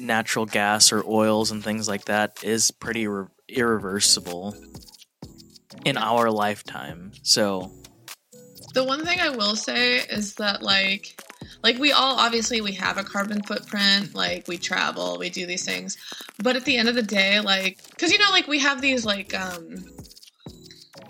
natural 0.00 0.46
gas 0.46 0.90
or 0.90 1.04
oils 1.06 1.52
and 1.52 1.62
things 1.62 1.86
like 1.86 2.06
that 2.06 2.42
is 2.42 2.72
pretty 2.72 3.06
re- 3.06 3.28
irreversible 3.48 4.56
in 5.84 5.96
our 5.96 6.30
lifetime. 6.30 7.12
So, 7.22 7.72
The 8.74 8.84
one 8.84 9.04
thing 9.04 9.20
I 9.20 9.30
will 9.30 9.56
say 9.56 9.98
is 9.98 10.34
that 10.34 10.62
like 10.62 11.20
like 11.62 11.78
we 11.78 11.92
all 11.92 12.18
obviously 12.18 12.60
we 12.60 12.72
have 12.72 12.98
a 12.98 13.04
carbon 13.04 13.42
footprint, 13.42 14.14
like 14.14 14.48
we 14.48 14.58
travel, 14.58 15.16
we 15.18 15.30
do 15.30 15.46
these 15.46 15.64
things. 15.64 15.96
But 16.42 16.56
at 16.56 16.64
the 16.64 16.76
end 16.76 16.88
of 16.88 16.94
the 16.94 17.02
day, 17.02 17.40
like 17.40 17.78
cuz 17.98 18.10
you 18.12 18.18
know 18.18 18.30
like 18.30 18.48
we 18.48 18.58
have 18.58 18.80
these 18.80 19.04
like 19.04 19.34
um 19.34 19.84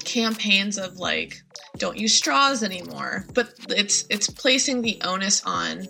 campaigns 0.04 0.78
of 0.78 0.96
like 0.98 1.42
don't 1.78 1.98
use 1.98 2.14
straws 2.14 2.62
anymore. 2.62 3.26
But 3.34 3.54
it's 3.68 4.04
it's 4.10 4.28
placing 4.30 4.82
the 4.82 5.00
onus 5.02 5.42
on 5.44 5.88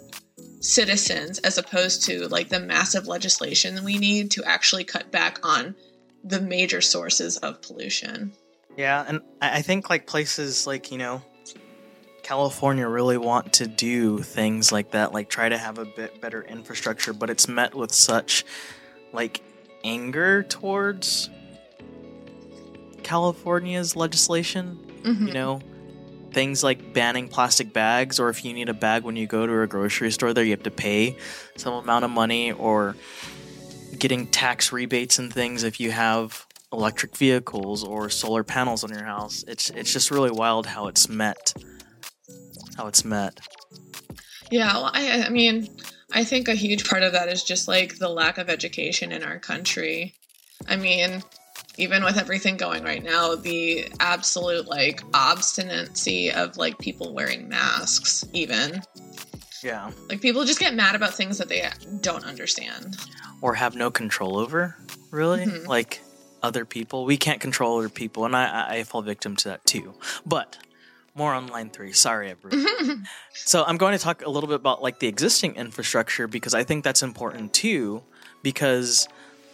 citizens 0.60 1.38
as 1.40 1.58
opposed 1.58 2.02
to 2.04 2.26
like 2.28 2.48
the 2.48 2.60
massive 2.60 3.06
legislation 3.06 3.74
that 3.74 3.84
we 3.84 3.98
need 3.98 4.30
to 4.30 4.44
actually 4.44 4.84
cut 4.84 5.10
back 5.10 5.38
on 5.42 5.74
the 6.22 6.40
major 6.40 6.80
sources 6.80 7.36
of 7.38 7.60
pollution. 7.60 8.32
Yeah, 8.76 9.04
and 9.06 9.20
I 9.40 9.62
think 9.62 9.88
like 9.88 10.06
places 10.06 10.66
like, 10.66 10.90
you 10.90 10.98
know, 10.98 11.22
California 12.22 12.88
really 12.88 13.18
want 13.18 13.52
to 13.54 13.66
do 13.66 14.18
things 14.18 14.72
like 14.72 14.92
that, 14.92 15.12
like 15.12 15.28
try 15.28 15.48
to 15.48 15.58
have 15.58 15.78
a 15.78 15.84
bit 15.84 16.20
better 16.20 16.42
infrastructure, 16.42 17.12
but 17.12 17.30
it's 17.30 17.46
met 17.46 17.74
with 17.74 17.92
such 17.92 18.44
like 19.12 19.42
anger 19.84 20.42
towards 20.42 21.30
California's 23.02 23.94
legislation. 23.94 24.78
Mhm. 25.04 25.28
You 25.28 25.34
know, 25.34 25.60
things 26.32 26.64
like 26.64 26.94
banning 26.94 27.28
plastic 27.28 27.72
bags, 27.72 28.18
or 28.18 28.28
if 28.30 28.44
you 28.44 28.52
need 28.54 28.68
a 28.68 28.74
bag 28.74 29.04
when 29.04 29.14
you 29.14 29.26
go 29.26 29.46
to 29.46 29.60
a 29.60 29.66
grocery 29.66 30.10
store 30.10 30.32
there, 30.32 30.42
you 30.42 30.50
have 30.52 30.62
to 30.64 30.70
pay 30.70 31.16
some 31.56 31.74
amount 31.74 32.04
of 32.04 32.10
money, 32.10 32.50
or 32.50 32.96
getting 33.98 34.26
tax 34.26 34.72
rebates 34.72 35.18
and 35.20 35.32
things 35.32 35.62
if 35.62 35.78
you 35.78 35.92
have 35.92 36.46
electric 36.74 37.16
vehicles 37.16 37.82
or 37.84 38.10
solar 38.10 38.44
panels 38.44 38.84
on 38.84 38.90
your 38.90 39.04
house. 39.04 39.44
It's 39.48 39.70
it's 39.70 39.92
just 39.92 40.10
really 40.10 40.30
wild 40.30 40.66
how 40.66 40.86
it's 40.88 41.08
met. 41.08 41.54
How 42.76 42.86
it's 42.86 43.04
met. 43.04 43.40
Yeah, 44.50 44.72
well, 44.74 44.90
I, 44.92 45.22
I 45.22 45.28
mean, 45.30 45.68
I 46.12 46.24
think 46.24 46.48
a 46.48 46.54
huge 46.54 46.88
part 46.88 47.02
of 47.02 47.12
that 47.12 47.28
is 47.28 47.42
just 47.42 47.66
like 47.68 47.98
the 47.98 48.08
lack 48.08 48.38
of 48.38 48.48
education 48.50 49.10
in 49.12 49.22
our 49.24 49.38
country. 49.38 50.14
I 50.68 50.76
mean, 50.76 51.22
even 51.78 52.04
with 52.04 52.18
everything 52.18 52.56
going 52.56 52.84
right 52.84 53.02
now, 53.02 53.34
the 53.34 53.88
absolute 54.00 54.66
like 54.68 55.02
obstinacy 55.14 56.30
of 56.30 56.56
like 56.56 56.78
people 56.78 57.14
wearing 57.14 57.48
masks, 57.48 58.24
even 58.32 58.82
Yeah. 59.62 59.90
like 60.08 60.20
people 60.20 60.44
just 60.44 60.60
get 60.60 60.74
mad 60.74 60.94
about 60.94 61.14
things 61.14 61.38
that 61.38 61.48
they 61.48 61.68
don't 62.00 62.24
understand. 62.24 62.96
Or 63.40 63.54
have 63.54 63.74
no 63.76 63.90
control 63.90 64.38
over, 64.38 64.76
really? 65.10 65.44
Mhm. 65.46 65.66
Like 65.66 66.00
other 66.44 66.64
people. 66.64 67.06
We 67.06 67.16
can't 67.16 67.40
control 67.40 67.78
other 67.78 67.88
people, 67.88 68.24
and 68.26 68.36
I, 68.36 68.78
I, 68.78 68.84
fall 68.84 69.02
victim 69.02 69.34
to 69.36 69.48
that 69.48 69.64
too. 69.64 69.94
But 70.26 70.58
more 71.14 71.32
on 71.32 71.46
line 71.46 71.70
three. 71.70 71.92
Sorry, 71.92 72.30
everyone. 72.30 73.06
So 73.34 73.64
I'm 73.64 73.76
going 73.76 73.96
to 73.96 74.02
talk 74.02 74.24
a 74.24 74.30
little 74.30 74.48
bit 74.48 74.56
about 74.56 74.82
like 74.82 75.00
the 75.00 75.08
existing 75.08 75.56
infrastructure 75.56 76.28
because 76.28 76.54
I 76.54 76.64
think 76.64 76.84
that's 76.84 77.02
important 77.02 77.52
too. 77.52 78.02
Because 78.42 79.08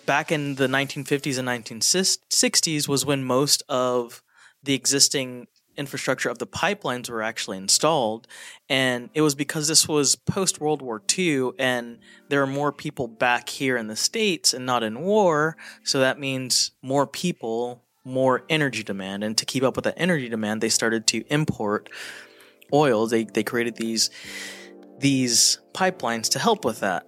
back 0.05 0.33
in 0.33 0.57
the 0.57 0.67
1950s 0.67 1.39
and 1.39 1.49
1960s 1.49 2.89
was 2.89 3.07
when 3.07 3.25
most 3.25 3.63
of 3.69 4.23
the 4.63 4.75
existing 4.75 5.47
infrastructure 5.81 6.29
of 6.29 6.39
the 6.39 6.47
pipelines 6.47 7.11
were 7.11 7.23
actually 7.23 7.57
installed, 7.57 8.29
and 8.69 9.11
it 9.15 9.23
was 9.23 9.35
because 9.35 9.67
this 9.67 9.89
was 9.89 10.15
post 10.15 10.61
World 10.61 10.83
War 10.83 11.03
II, 11.19 11.51
and 11.59 11.99
there 12.29 12.41
are 12.43 12.47
more 12.47 12.71
people 12.71 13.09
back 13.09 13.49
here 13.49 13.77
in 13.77 13.89
the 13.89 13.97
states 13.97 14.55
and 14.55 14.65
not 14.65 14.85
in 14.85 15.01
war. 15.01 15.57
So 15.83 15.99
that 15.99 16.21
means 16.21 16.71
more 16.83 17.07
people. 17.07 17.83
More 18.03 18.47
energy 18.49 18.83
demand, 18.83 19.23
and 19.23 19.37
to 19.37 19.45
keep 19.45 19.63
up 19.63 19.77
with 19.77 19.85
that 19.85 19.95
energy 19.99 20.31
demand, 20.31 20.63
they 20.63 20.71
started 20.71 21.07
to 21.09 21.23
import 21.29 21.91
oil. 22.73 23.07
They 23.07 23.25
they 23.25 23.43
created 23.43 23.77
these 23.77 24.09
these 24.99 25.59
pipelines 25.75 26.31
to 26.31 26.39
help 26.39 26.65
with 26.65 26.81
that. 26.81 27.07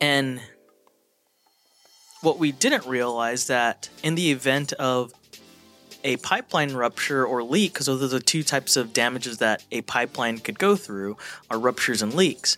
And 0.00 0.40
what 2.20 2.38
we 2.38 2.52
didn't 2.52 2.86
realize 2.86 3.46
that 3.46 3.88
in 4.02 4.14
the 4.14 4.30
event 4.30 4.72
of 4.74 5.12
a 6.04 6.16
pipeline 6.18 6.72
rupture 6.74 7.24
or 7.24 7.42
leak, 7.42 7.72
because 7.72 7.86
those 7.86 8.02
are 8.02 8.08
the 8.08 8.20
two 8.20 8.42
types 8.42 8.76
of 8.76 8.92
damages 8.92 9.38
that 9.38 9.64
a 9.70 9.82
pipeline 9.82 10.38
could 10.38 10.58
go 10.58 10.76
through, 10.76 11.16
are 11.50 11.58
ruptures 11.58 12.02
and 12.02 12.14
leaks, 12.14 12.56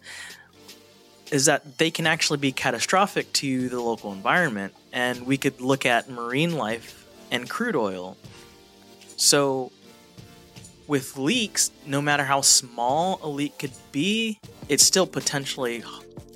is 1.30 1.46
that 1.46 1.78
they 1.78 1.90
can 1.90 2.06
actually 2.06 2.38
be 2.38 2.52
catastrophic 2.52 3.32
to 3.32 3.68
the 3.68 3.80
local 3.80 4.12
environment. 4.12 4.74
And 4.92 5.26
we 5.26 5.38
could 5.38 5.60
look 5.60 5.86
at 5.86 6.10
marine 6.10 6.56
life 6.56 7.06
and 7.30 7.48
crude 7.48 7.76
oil. 7.76 8.16
So 9.16 9.72
with 10.86 11.16
leaks, 11.16 11.70
no 11.86 12.02
matter 12.02 12.24
how 12.24 12.42
small 12.42 13.18
a 13.22 13.28
leak 13.28 13.58
could 13.58 13.72
be, 13.92 14.38
it's 14.68 14.84
still 14.84 15.06
potentially 15.06 15.82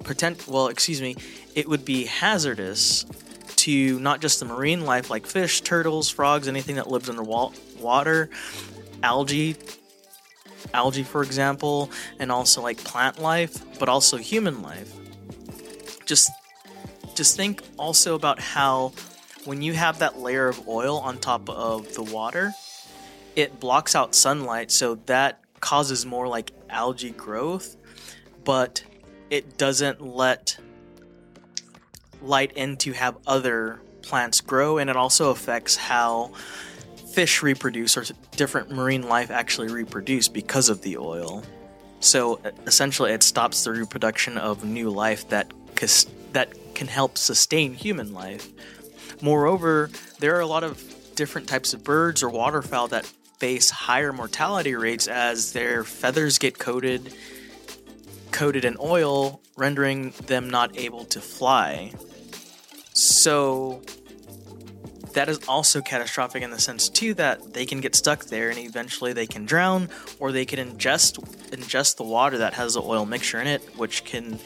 potent 0.04 0.46
well, 0.48 0.68
excuse 0.68 1.02
me, 1.02 1.16
it 1.54 1.68
would 1.68 1.84
be 1.84 2.06
hazardous 2.06 3.04
not 3.66 4.20
just 4.20 4.40
the 4.40 4.46
marine 4.46 4.84
life 4.84 5.10
like 5.10 5.26
fish, 5.26 5.60
turtles, 5.60 6.08
frogs, 6.08 6.48
anything 6.48 6.76
that 6.76 6.88
lives 6.88 7.08
underwater, 7.08 8.30
algae, 9.02 9.56
algae 10.72 11.02
for 11.02 11.22
example, 11.22 11.90
and 12.18 12.30
also 12.30 12.62
like 12.62 12.78
plant 12.78 13.20
life, 13.20 13.78
but 13.78 13.88
also 13.88 14.16
human 14.16 14.62
life. 14.62 14.92
Just 16.06 16.30
just 17.14 17.36
think 17.36 17.62
also 17.78 18.14
about 18.14 18.38
how 18.38 18.92
when 19.44 19.62
you 19.62 19.72
have 19.72 20.00
that 20.00 20.18
layer 20.18 20.48
of 20.48 20.68
oil 20.68 20.98
on 20.98 21.18
top 21.18 21.48
of 21.48 21.94
the 21.94 22.02
water, 22.02 22.52
it 23.34 23.58
blocks 23.58 23.94
out 23.94 24.14
sunlight, 24.14 24.70
so 24.70 24.96
that 25.06 25.40
causes 25.60 26.04
more 26.04 26.28
like 26.28 26.52
algae 26.68 27.10
growth, 27.10 27.76
but 28.44 28.82
it 29.30 29.56
doesn't 29.56 30.00
let 30.00 30.58
light 32.22 32.52
in 32.52 32.76
to 32.78 32.92
have 32.92 33.16
other 33.26 33.80
plants 34.02 34.40
grow, 34.40 34.78
and 34.78 34.88
it 34.88 34.96
also 34.96 35.30
affects 35.30 35.76
how 35.76 36.32
fish 37.12 37.42
reproduce 37.42 37.96
or 37.96 38.04
different 38.32 38.70
marine 38.70 39.08
life 39.08 39.30
actually 39.30 39.68
reproduce 39.68 40.28
because 40.28 40.68
of 40.68 40.82
the 40.82 40.96
oil. 40.98 41.42
So 42.00 42.40
essentially, 42.66 43.12
it 43.12 43.22
stops 43.22 43.64
the 43.64 43.72
reproduction 43.72 44.38
of 44.38 44.64
new 44.64 44.90
life 44.90 45.28
that 45.30 45.52
that 46.32 46.54
can 46.74 46.86
help 46.86 47.18
sustain 47.18 47.74
human 47.74 48.12
life. 48.12 48.48
Moreover, 49.22 49.90
there 50.18 50.36
are 50.36 50.40
a 50.40 50.46
lot 50.46 50.64
of 50.64 50.82
different 51.14 51.48
types 51.48 51.74
of 51.74 51.82
birds 51.82 52.22
or 52.22 52.28
waterfowl 52.28 52.88
that 52.88 53.06
face 53.38 53.70
higher 53.70 54.12
mortality 54.12 54.74
rates 54.74 55.08
as 55.08 55.52
their 55.52 55.84
feathers 55.84 56.38
get 56.38 56.58
coated 56.58 57.12
coated 58.36 58.66
in 58.66 58.76
oil, 58.78 59.40
rendering 59.56 60.10
them 60.26 60.50
not 60.50 60.76
able 60.76 61.06
to 61.06 61.22
fly. 61.22 61.90
So 62.92 63.80
that 65.14 65.30
is 65.30 65.40
also 65.48 65.80
catastrophic 65.80 66.42
in 66.42 66.50
the 66.50 66.58
sense 66.58 66.90
too 66.90 67.14
that 67.14 67.54
they 67.54 67.64
can 67.64 67.80
get 67.80 67.94
stuck 67.94 68.26
there 68.26 68.50
and 68.50 68.58
eventually 68.58 69.14
they 69.14 69.26
can 69.26 69.46
drown 69.46 69.88
or 70.18 70.32
they 70.32 70.44
can 70.44 70.58
ingest 70.58 71.18
ingest 71.48 71.96
the 71.96 72.04
water 72.04 72.36
that 72.36 72.52
has 72.52 72.74
the 72.74 72.82
oil 72.82 73.06
mixture 73.06 73.40
in 73.40 73.46
it 73.46 73.62
which 73.78 74.04
can 74.04 74.38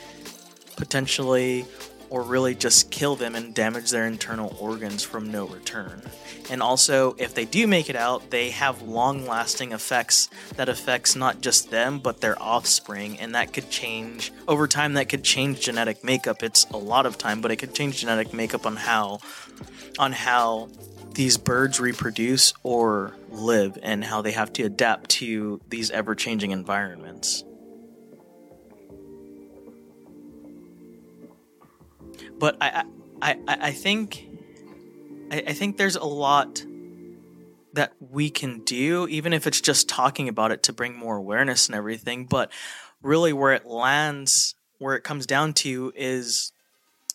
potentially 0.77 1.67
or 2.11 2.23
really 2.23 2.55
just 2.55 2.91
kill 2.91 3.17
them 3.17 3.35
and 3.35 3.55
damage 3.55 3.91
their 3.91 4.07
internal 4.07 4.55
organs 4.61 5.03
from 5.03 5.31
no 5.31 5.47
return. 5.47 6.03
And 6.51 6.61
also, 6.63 7.15
if 7.17 7.33
they 7.33 7.45
do 7.45 7.69
make 7.69 7.89
it 7.89 7.95
out, 7.95 8.31
they 8.31 8.51
have 8.51 8.83
long-lasting 8.83 9.71
effects 9.71 10.29
that 10.57 10.69
affects 10.69 11.15
not 11.15 11.41
just 11.41 11.71
them 11.71 12.01
but 12.01 12.21
their 12.21 12.41
offspring, 12.43 13.19
and 13.21 13.35
that 13.37 13.53
could 13.53 13.71
change 13.71 14.33
over 14.49 14.67
time. 14.67 14.95
That 14.95 15.09
could 15.09 15.23
change 15.23 15.61
genetic 15.61 16.03
makeup. 16.03 16.43
It's 16.43 16.65
a 16.73 16.77
lot 16.77 17.07
of 17.07 17.17
time, 17.17 17.41
but 17.41 17.53
it 17.53 17.57
could 17.57 17.73
change 17.73 18.01
genetic 18.01 18.35
makeup 18.35 18.67
on 18.67 18.77
how 18.77 19.21
on 19.99 20.13
how 20.13 20.69
these 21.15 21.37
birds 21.37 21.81
reproduce 21.81 22.53
or 22.63 23.15
live, 23.31 23.79
and 23.83 24.05
how 24.05 24.23
they 24.23 24.33
have 24.33 24.53
to 24.55 24.63
adapt 24.63 25.11
to 25.11 25.61
these 25.69 25.91
ever-changing 25.91 26.51
environments. 26.51 27.45
But 32.41 32.57
I, 32.61 32.85
I, 33.23 33.31
I, 33.47 33.59
I 33.61 33.71
think, 33.71 34.27
I, 35.31 35.45
I 35.49 35.53
think 35.53 35.77
there's 35.77 35.97
a 35.97 36.05
lot 36.05 36.65
that 37.75 37.93
we 38.01 38.31
can 38.31 38.65
do, 38.65 39.07
even 39.09 39.33
if 39.33 39.47
it's 39.47 39.61
just 39.61 39.89
talking 39.89 40.29
about 40.29 40.51
it 40.51 40.65
to 40.65 40.73
bring 40.73 40.97
more 40.97 41.17
awareness 41.17 41.69
and 41.69 41.77
everything. 41.77 42.25
But 42.25 42.51
really, 43.03 43.33
where 43.33 43.53
it 43.53 43.67
lands, 43.67 44.57
where 44.79 44.97
it 44.97 45.05
comes 45.05 45.27
down 45.27 45.53
to, 45.55 45.93
is 45.95 46.53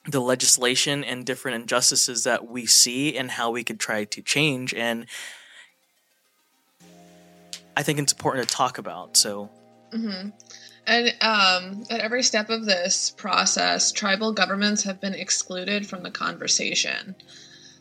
the 0.08 0.22
legislation 0.22 1.04
and 1.04 1.26
different 1.26 1.62
injustices 1.62 2.24
that 2.24 2.48
we 2.48 2.66
see 2.66 3.18
and 3.18 3.32
how 3.32 3.50
we 3.52 3.64
could 3.64 3.80
try 3.80 4.06
to 4.06 4.22
change. 4.22 4.74
And 4.74 5.08
I 7.76 7.84
think 7.84 8.00
it's 8.00 8.14
important 8.14 8.48
to 8.48 8.56
talk 8.56 8.78
about. 8.78 9.18
So 9.18 9.50
hmm 9.92 10.30
And 10.88 11.16
um, 11.22 11.84
at 11.90 12.00
every 12.00 12.22
step 12.24 12.50
of 12.50 12.66
this 12.66 13.10
process, 13.12 13.92
tribal 13.92 14.34
governments 14.34 14.84
have 14.84 15.02
been 15.02 15.16
excluded 15.16 15.88
from 15.88 16.04
the 16.04 16.12
conversation. 16.12 17.16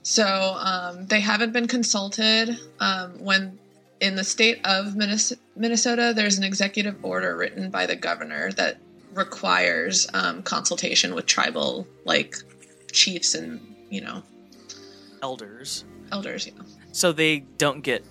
So 0.03 0.25
um, 0.25 1.07
they 1.07 1.21
haven't 1.21 1.53
been 1.53 1.69
consulted. 1.69 2.59
Um, 2.81 3.23
when 3.23 3.59
in 4.01 4.17
the 4.17 4.25
state 4.25 4.61
of 4.64 4.97
Minnesota, 4.97 6.12
there's 6.14 6.38
an 6.38 6.45
executive 6.45 6.97
order 7.03 7.37
written 7.37 7.71
by 7.71 7.87
the 7.87 7.97
governor 7.97 8.53
that 8.53 8.79
requires 9.14 10.07
um, 10.12 10.43
consultation 10.43 11.14
with 11.14 11.27
tribal 11.27 11.87
like 12.05 12.37
chiefs 12.93 13.35
and 13.35 13.75
you 13.90 14.01
know 14.01 14.23
elders. 15.23 15.85
elders. 16.12 16.47
Yeah. 16.47 16.53
So 16.93 17.12
they 17.12 17.40
don't 17.40 17.83
get 17.83 18.05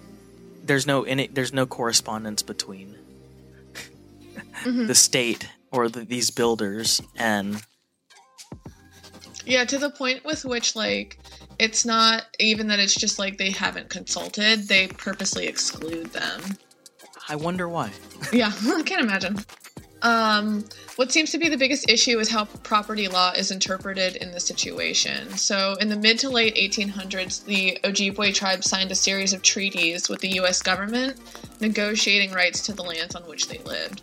there's 0.64 0.88
no 0.88 1.04
any 1.04 1.28
there's 1.28 1.54
no 1.54 1.66
correspondence 1.66 2.42
between 2.42 2.98
the 4.64 4.96
state 4.96 5.50
or 5.72 5.90
the, 5.90 6.02
these 6.02 6.32
builders 6.32 7.02
and 7.16 7.62
Yeah, 9.46 9.66
to 9.66 9.78
the 9.78 9.90
point 9.90 10.24
with 10.24 10.46
which 10.46 10.76
like 10.76 11.20
it's 11.60 11.86
not 11.86 12.26
even 12.40 12.68
that 12.68 12.80
it's 12.80 12.96
just 12.96 13.20
like 13.20 13.38
they 13.38 13.52
haven't 13.52 13.90
consulted, 13.90 14.68
they 14.68 14.88
purposely 14.88 15.48
exclude 15.48 16.08
them. 16.08 16.42
I 17.30 17.36
wonder 17.36 17.70
why. 17.70 17.92
Yeah, 18.32 18.52
I 18.66 18.82
can't 18.84 19.02
imagine. 19.02 19.38
Um, 20.02 20.66
what 20.98 21.12
seems 21.12 21.32
to 21.32 21.38
be 21.38 21.50
the 21.50 21.58
biggest 21.58 21.90
issue 21.90 22.20
is 22.20 22.30
how 22.30 22.46
property 22.46 23.08
law 23.08 23.32
is 23.32 23.52
interpreted 23.52 24.18
in 24.18 24.32
the 24.32 24.40
situation. 24.40 25.30
So, 25.38 25.76
in 25.80 25.88
the 25.90 25.96
mid 25.96 26.20
to 26.20 26.30
late 26.30 26.56
1800s, 26.56 27.46
the 27.46 27.80
Ojibwe 27.84 28.34
tribe 28.34 28.64
signed 28.64 28.92
a 28.92 28.96
series 28.96 29.34
of 29.34 29.42
treaties 29.42 30.10
with 30.10 30.20
the 30.20 30.30
US 30.42 30.62
government 30.62 31.20
negotiating 31.62 32.32
rights 32.32 32.62
to 32.64 32.74
the 32.74 32.84
lands 32.84 33.16
on 33.16 33.24
which 33.24 33.48
they 33.48 33.60
lived. 33.60 34.02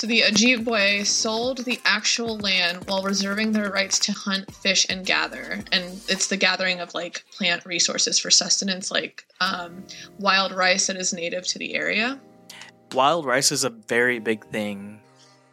So, 0.00 0.06
the 0.06 0.22
Ojibwe 0.22 1.04
sold 1.04 1.58
the 1.58 1.78
actual 1.84 2.38
land 2.38 2.86
while 2.86 3.02
reserving 3.02 3.52
their 3.52 3.70
rights 3.70 3.98
to 3.98 4.12
hunt, 4.12 4.50
fish, 4.50 4.86
and 4.88 5.04
gather. 5.04 5.62
And 5.72 6.00
it's 6.08 6.28
the 6.28 6.38
gathering 6.38 6.80
of 6.80 6.94
like 6.94 7.22
plant 7.36 7.66
resources 7.66 8.18
for 8.18 8.30
sustenance, 8.30 8.90
like 8.90 9.26
um, 9.42 9.84
wild 10.18 10.52
rice 10.52 10.86
that 10.86 10.96
is 10.96 11.12
native 11.12 11.46
to 11.48 11.58
the 11.58 11.74
area. 11.74 12.18
Wild 12.94 13.26
rice 13.26 13.52
is 13.52 13.62
a 13.62 13.68
very 13.68 14.18
big 14.20 14.42
thing 14.46 15.00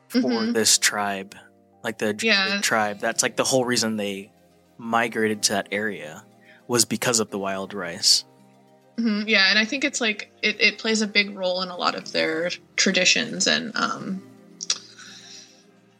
for 0.07 0.21
Mhm. 0.21 0.53
this 0.53 0.77
tribe, 0.77 1.36
like 1.83 1.97
the 1.97 2.13
Ojibwe 2.13 2.23
Yeah. 2.23 2.62
tribe. 2.62 3.01
That's 3.01 3.23
like 3.23 3.36
the 3.36 3.43
whole 3.43 3.65
reason 3.65 3.97
they 3.97 4.31
migrated 4.77 5.43
to 5.43 5.53
that 5.55 5.67
area 5.73 6.23
was 6.69 6.86
because 6.86 7.19
of 7.19 7.31
the 7.31 7.38
wild 7.38 7.73
rice. 7.73 8.23
hmm 8.97 9.23
yeah, 9.27 9.49
and 9.49 9.60
I 9.60 9.65
think 9.65 9.83
it's 9.83 9.99
like 9.99 10.31
it, 10.41 10.62
it 10.62 10.77
plays 10.79 11.01
a 11.01 11.07
big 11.07 11.36
role 11.38 11.62
in 11.63 11.67
a 11.69 11.75
lot 11.75 11.95
of 11.95 12.13
their 12.13 12.49
traditions 12.77 13.45
and 13.45 13.75
um, 13.75 14.23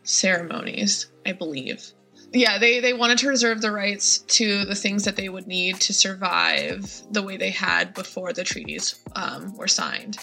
ceremonies, 0.08 1.12
I 1.26 1.34
believe. 1.34 1.91
Yeah, 2.34 2.58
they, 2.58 2.80
they 2.80 2.93
wanted 2.93 3.20
to 3.20 3.30
reserve 3.30 3.62
the 3.62 3.72
rights 3.72 4.20
to 4.20 4.65
the 4.65 4.76
things 4.76 5.06
that 5.06 5.15
they 5.15 5.30
would 5.30 5.48
need 5.48 5.80
to 5.82 5.93
survive 5.93 7.02
the 7.12 7.24
way 7.24 7.38
they 7.38 7.52
had 7.52 7.93
before 7.93 8.34
the 8.34 8.43
treaties 8.43 9.00
um, 9.15 9.56
were 9.56 9.67
signed. 9.67 10.17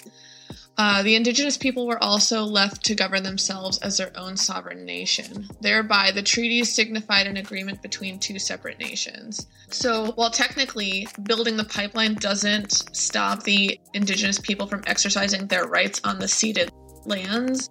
Uh, 0.77 1.03
the 1.05 1.15
indigenous 1.15 1.57
people 1.57 1.87
were 1.87 2.03
also 2.03 2.43
left 2.43 2.85
to 2.85 2.97
govern 2.97 3.23
themselves 3.23 3.79
as 3.79 3.97
their 3.97 4.11
own 4.17 4.37
sovereign 4.37 4.85
nation. 4.85 5.49
Thereby, 5.61 6.11
the 6.11 6.23
treaties 6.23 6.75
signified 6.75 7.29
an 7.29 7.37
agreement 7.37 7.81
between 7.81 8.19
two 8.19 8.41
separate 8.41 8.81
nations. 8.81 9.47
So, 9.71 10.13
while 10.13 10.31
technically 10.31 11.07
building 11.23 11.57
the 11.57 11.65
pipeline 11.65 12.15
doesn't 12.15 12.73
stop 12.95 13.45
the 13.45 13.79
indigenous 13.95 14.41
people 14.41 14.67
from 14.67 14.83
exercising 14.87 15.47
their 15.47 15.69
rights 15.69 16.01
on 16.03 16.19
the 16.19 16.29
ceded 16.29 16.73
lands, 17.05 17.71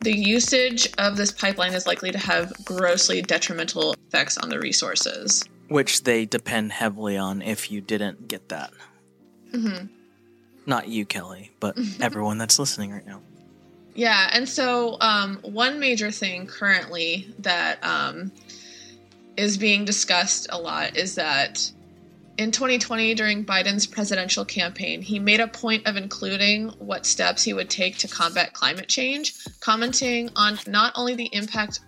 the 0.00 0.16
usage 0.16 0.88
of 0.98 1.16
this 1.16 1.32
pipeline 1.32 1.74
is 1.74 1.86
likely 1.86 2.12
to 2.12 2.18
have 2.18 2.52
grossly 2.64 3.20
detrimental 3.22 3.94
effects 4.08 4.38
on 4.38 4.48
the 4.48 4.58
resources. 4.58 5.44
which 5.68 6.04
they 6.04 6.24
depend 6.24 6.72
heavily 6.72 7.16
on 7.16 7.42
if 7.42 7.70
you 7.70 7.80
didn't 7.80 8.26
get 8.28 8.48
that. 8.48 8.70
hmm 9.52 9.86
Not 10.66 10.88
you, 10.88 11.04
Kelly, 11.04 11.50
but 11.60 11.76
everyone 12.00 12.38
that's 12.38 12.58
listening 12.58 12.90
right 12.92 13.06
now. 13.06 13.20
Yeah, 13.94 14.30
and 14.32 14.48
so 14.48 14.96
um, 15.00 15.38
one 15.42 15.80
major 15.80 16.10
thing 16.12 16.46
currently 16.46 17.26
that 17.40 17.82
um, 17.84 18.30
is 19.36 19.58
being 19.58 19.84
discussed 19.84 20.46
a 20.50 20.58
lot 20.58 20.96
is 20.96 21.16
that 21.16 21.70
in 22.38 22.52
2020, 22.52 23.14
during 23.14 23.44
Biden's 23.44 23.84
presidential 23.84 24.44
campaign, 24.44 25.02
he 25.02 25.18
made 25.18 25.40
a 25.40 25.48
point 25.48 25.86
of 25.88 25.96
including 25.96 26.68
what 26.78 27.04
steps 27.04 27.42
he 27.42 27.52
would 27.52 27.68
take 27.68 27.98
to 27.98 28.08
combat 28.08 28.52
climate 28.52 28.88
change, 28.88 29.34
commenting 29.58 30.30
on 30.36 30.56
not 30.68 30.92
only 30.94 31.16
the 31.16 31.28
impact 31.32 31.80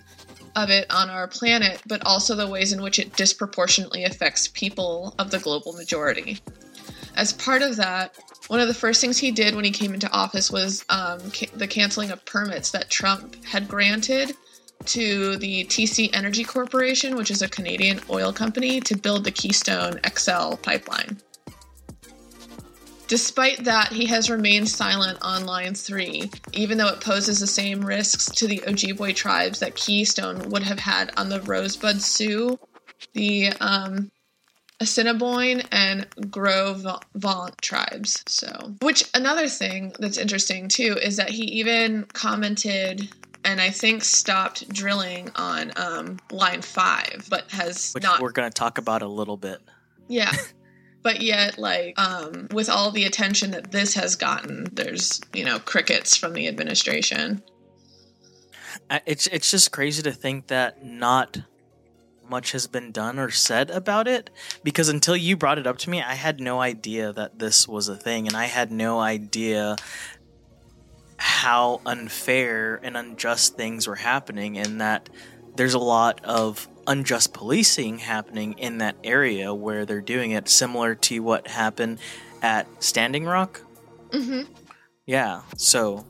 of 0.56 0.68
it 0.68 0.90
on 0.90 1.08
our 1.08 1.28
planet, 1.28 1.80
but 1.86 2.04
also 2.04 2.34
the 2.34 2.48
ways 2.48 2.72
in 2.72 2.82
which 2.82 2.98
it 2.98 3.14
disproportionately 3.14 4.02
affects 4.02 4.48
people 4.48 5.14
of 5.20 5.30
the 5.30 5.38
global 5.38 5.72
majority. 5.72 6.40
As 7.14 7.32
part 7.32 7.62
of 7.62 7.76
that, 7.76 8.16
one 8.48 8.58
of 8.58 8.66
the 8.66 8.74
first 8.74 9.00
things 9.00 9.18
he 9.18 9.30
did 9.30 9.54
when 9.54 9.64
he 9.64 9.70
came 9.70 9.94
into 9.94 10.10
office 10.10 10.50
was 10.50 10.84
um, 10.88 11.20
ca- 11.30 11.50
the 11.54 11.68
canceling 11.68 12.10
of 12.10 12.24
permits 12.24 12.72
that 12.72 12.90
Trump 12.90 13.44
had 13.44 13.68
granted 13.68 14.34
to 14.86 15.36
the 15.36 15.64
TC 15.64 16.10
Energy 16.12 16.44
Corporation, 16.44 17.16
which 17.16 17.30
is 17.30 17.42
a 17.42 17.48
Canadian 17.48 18.00
oil 18.10 18.32
company, 18.32 18.80
to 18.80 18.96
build 18.96 19.24
the 19.24 19.30
Keystone 19.30 20.00
XL 20.16 20.56
pipeline. 20.56 21.18
Despite 23.10 23.64
that, 23.64 23.92
he 23.92 24.06
has 24.06 24.30
remained 24.30 24.68
silent 24.68 25.18
on 25.20 25.44
Line 25.44 25.74
3, 25.74 26.30
even 26.52 26.78
though 26.78 26.86
it 26.86 27.00
poses 27.00 27.40
the 27.40 27.46
same 27.48 27.84
risks 27.84 28.26
to 28.26 28.46
the 28.46 28.58
Ojibwe 28.68 29.16
tribes 29.16 29.58
that 29.58 29.74
Keystone 29.74 30.48
would 30.50 30.62
have 30.62 30.78
had 30.78 31.10
on 31.16 31.28
the 31.28 31.40
Rosebud 31.40 32.00
Sioux, 32.00 32.56
the 33.14 33.48
um, 33.60 34.12
Assiniboine, 34.78 35.66
and 35.72 36.06
Gros 36.30 36.86
Ventre 37.16 37.56
tribes. 37.60 38.22
So, 38.28 38.76
which 38.80 39.10
another 39.12 39.48
thing 39.48 39.92
that's 39.98 40.16
interesting 40.16 40.68
too 40.68 40.96
is 41.02 41.16
that 41.16 41.30
he 41.30 41.42
even 41.44 42.04
commented 42.12 43.10
and 43.44 43.60
I 43.60 43.70
think 43.70 44.04
stopped 44.04 44.68
drilling 44.68 45.30
on 45.34 45.72
um, 45.76 46.18
Line 46.30 46.62
5, 46.62 47.26
but 47.30 47.50
has 47.50 47.92
Which 47.92 48.02
not 48.02 48.20
we're 48.20 48.32
going 48.32 48.50
to 48.50 48.54
talk 48.54 48.78
about 48.78 49.02
a 49.02 49.08
little 49.08 49.36
bit. 49.36 49.60
yeah. 50.08 50.32
But 51.02 51.22
yet, 51.22 51.56
like, 51.56 51.98
um, 51.98 52.48
with 52.52 52.68
all 52.68 52.90
the 52.90 53.06
attention 53.06 53.52
that 53.52 53.70
this 53.70 53.94
has 53.94 54.16
gotten, 54.16 54.66
there's, 54.70 55.18
you 55.32 55.46
know, 55.46 55.58
crickets 55.58 56.14
from 56.14 56.34
the 56.34 56.46
administration. 56.46 57.42
It's 59.06 59.26
it's 59.28 59.50
just 59.50 59.72
crazy 59.72 60.02
to 60.02 60.12
think 60.12 60.48
that 60.48 60.84
not 60.84 61.38
much 62.28 62.52
has 62.52 62.66
been 62.66 62.92
done 62.92 63.18
or 63.18 63.30
said 63.30 63.70
about 63.70 64.06
it 64.06 64.30
because 64.62 64.88
until 64.88 65.16
you 65.16 65.36
brought 65.36 65.58
it 65.58 65.66
up 65.66 65.78
to 65.78 65.90
me, 65.90 66.02
I 66.02 66.14
had 66.14 66.38
no 66.38 66.60
idea 66.60 67.12
that 67.14 67.38
this 67.38 67.66
was 67.66 67.88
a 67.88 67.96
thing, 67.96 68.26
and 68.26 68.36
I 68.36 68.44
had 68.44 68.70
no 68.70 69.00
idea 69.00 69.76
how 71.20 71.82
unfair 71.84 72.80
and 72.82 72.96
unjust 72.96 73.54
things 73.54 73.86
were 73.86 73.96
happening, 73.96 74.56
and 74.56 74.80
that 74.80 75.10
there's 75.54 75.74
a 75.74 75.78
lot 75.78 76.24
of 76.24 76.66
unjust 76.86 77.34
policing 77.34 77.98
happening 77.98 78.54
in 78.54 78.78
that 78.78 78.96
area 79.04 79.52
where 79.52 79.84
they're 79.84 80.00
doing 80.00 80.30
it, 80.30 80.48
similar 80.48 80.94
to 80.94 81.20
what 81.20 81.46
happened 81.46 81.98
at 82.40 82.66
Standing 82.82 83.26
Rock. 83.26 83.60
hmm 84.12 84.42
Yeah, 85.04 85.42
so 85.56 86.06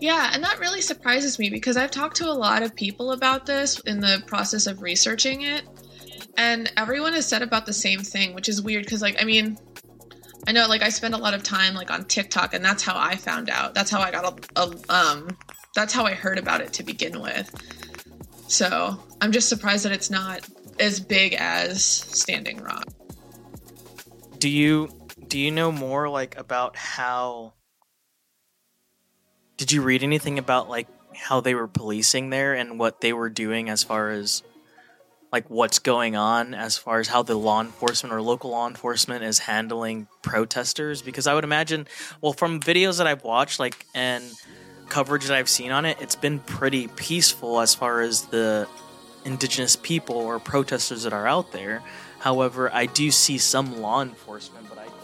Yeah, 0.00 0.30
and 0.34 0.44
that 0.44 0.58
really 0.58 0.82
surprises 0.82 1.38
me 1.38 1.48
because 1.48 1.78
I've 1.78 1.90
talked 1.90 2.18
to 2.18 2.26
a 2.28 2.32
lot 2.32 2.62
of 2.62 2.74
people 2.76 3.12
about 3.12 3.46
this 3.46 3.80
in 3.80 4.00
the 4.00 4.22
process 4.26 4.66
of 4.66 4.82
researching 4.82 5.42
it, 5.42 5.64
and 6.36 6.70
everyone 6.76 7.14
has 7.14 7.26
said 7.26 7.40
about 7.40 7.64
the 7.64 7.72
same 7.72 8.00
thing, 8.00 8.34
which 8.34 8.50
is 8.50 8.60
weird 8.60 8.84
because, 8.84 9.00
like, 9.00 9.20
I 9.20 9.24
mean, 9.24 9.58
I 10.48 10.52
know, 10.52 10.66
like, 10.66 10.80
I 10.80 10.88
spend 10.88 11.12
a 11.12 11.18
lot 11.18 11.34
of 11.34 11.42
time 11.42 11.74
like 11.74 11.90
on 11.90 12.06
TikTok, 12.06 12.54
and 12.54 12.64
that's 12.64 12.82
how 12.82 12.98
I 12.98 13.16
found 13.16 13.50
out. 13.50 13.74
That's 13.74 13.90
how 13.90 14.00
I 14.00 14.10
got 14.10 14.48
a, 14.56 14.62
a 14.62 14.92
um, 14.92 15.36
that's 15.74 15.92
how 15.92 16.06
I 16.06 16.14
heard 16.14 16.38
about 16.38 16.62
it 16.62 16.72
to 16.72 16.82
begin 16.82 17.20
with. 17.20 17.54
So 18.48 18.98
I'm 19.20 19.30
just 19.30 19.50
surprised 19.50 19.84
that 19.84 19.92
it's 19.92 20.08
not 20.08 20.48
as 20.80 21.00
big 21.00 21.34
as 21.34 21.84
Standing 21.84 22.62
Rock. 22.62 22.86
do 24.38 24.48
you 24.48 24.88
do 25.26 25.38
you 25.38 25.50
know 25.50 25.70
more 25.70 26.08
like 26.08 26.38
about 26.38 26.76
how 26.76 27.52
did 29.56 29.72
you 29.72 29.82
read 29.82 30.02
anything 30.02 30.38
about 30.38 30.68
like 30.70 30.88
how 31.14 31.40
they 31.40 31.54
were 31.54 31.68
policing 31.68 32.30
there 32.30 32.54
and 32.54 32.78
what 32.78 33.00
they 33.00 33.12
were 33.12 33.28
doing 33.28 33.68
as 33.68 33.82
far 33.82 34.10
as 34.10 34.42
like 35.32 35.48
what's 35.50 35.78
going 35.78 36.16
on 36.16 36.54
as 36.54 36.78
far 36.78 37.00
as 37.00 37.08
how 37.08 37.22
the 37.22 37.34
law 37.36 37.60
enforcement 37.60 38.14
or 38.14 38.22
local 38.22 38.50
law 38.50 38.66
enforcement 38.66 39.22
is 39.22 39.38
handling 39.38 40.06
protesters? 40.22 41.02
Because 41.02 41.26
i 41.26 41.34
would 41.34 41.44
imagine 41.44 41.86
well 42.20 42.32
from 42.32 42.60
videos 42.60 42.98
that 42.98 43.06
i've 43.06 43.24
watched 43.24 43.58
like 43.60 43.84
and 43.94 44.24
coverage 44.88 45.26
that 45.26 45.36
i've 45.36 45.48
seen 45.48 45.70
on 45.70 45.84
it 45.84 45.98
it's 46.00 46.16
been 46.16 46.38
pretty 46.40 46.88
peaceful 46.88 47.60
as 47.60 47.74
far 47.74 48.00
as 48.00 48.22
the 48.26 48.66
indigenous 49.24 49.76
people 49.76 50.16
or 50.16 50.38
protesters 50.38 51.02
that 51.02 51.12
are 51.12 51.26
out 51.26 51.52
there. 51.52 51.82
However 52.20 52.70
i 52.72 52.86
do 52.86 53.10
see 53.10 53.36
some 53.38 53.80
law 53.82 54.00
enforcement 54.02 54.66
but 54.68 54.78
i 54.78 54.84
think 54.84 54.94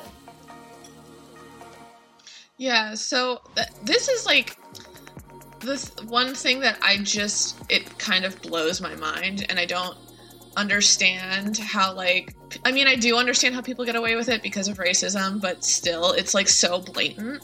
Yeah, 2.57 2.95
so 2.95 3.43
th- 3.57 3.69
this 3.83 4.09
is 4.09 4.25
like 4.27 4.57
this 5.61 5.91
one 6.07 6.35
thing 6.35 6.61
that 6.61 6.79
I 6.83 6.99
just 6.99 7.57
it 7.69 7.99
kind 7.99 8.25
of 8.25 8.41
blows 8.43 8.81
my 8.81 8.95
mind 8.97 9.47
and 9.49 9.59
I 9.59 9.65
don't 9.65 9.97
understand 10.57 11.59
how 11.59 11.95
like 11.95 12.35
I 12.65 12.73
mean 12.73 12.87
I 12.87 12.97
do 12.97 13.17
understand 13.17 13.55
how 13.55 13.61
people 13.61 13.85
get 13.85 13.97
away 13.97 14.17
with 14.17 14.29
it 14.29 14.43
because 14.43 14.69
of 14.69 14.79
racism, 14.79 15.41
but 15.41 15.65
still 15.65 16.13
it's 16.13 16.35
like 16.35 16.49
so 16.49 16.81
blatant. 16.81 17.43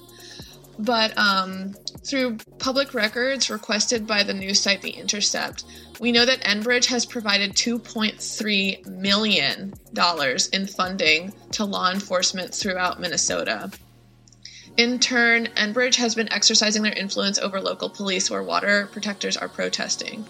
But 0.78 1.16
um 1.18 1.74
through 2.04 2.38
public 2.58 2.94
records 2.94 3.50
requested 3.50 4.06
by 4.06 4.22
the 4.22 4.34
news 4.34 4.60
site 4.60 4.82
The 4.82 4.90
Intercept, 4.90 5.64
we 6.00 6.12
know 6.12 6.24
that 6.24 6.40
Enbridge 6.42 6.86
has 6.86 7.04
provided 7.04 7.52
2.3 7.52 8.86
million 8.86 9.74
dollars 9.92 10.48
in 10.48 10.66
funding 10.66 11.32
to 11.52 11.64
law 11.64 11.90
enforcement 11.90 12.54
throughout 12.54 13.00
Minnesota. 13.00 13.70
In 14.76 14.98
turn, 14.98 15.46
Enbridge 15.56 15.96
has 15.96 16.14
been 16.14 16.32
exercising 16.32 16.82
their 16.82 16.94
influence 16.94 17.38
over 17.38 17.60
local 17.60 17.90
police 17.90 18.30
where 18.30 18.42
water 18.42 18.88
protectors 18.92 19.36
are 19.36 19.48
protesting. 19.48 20.24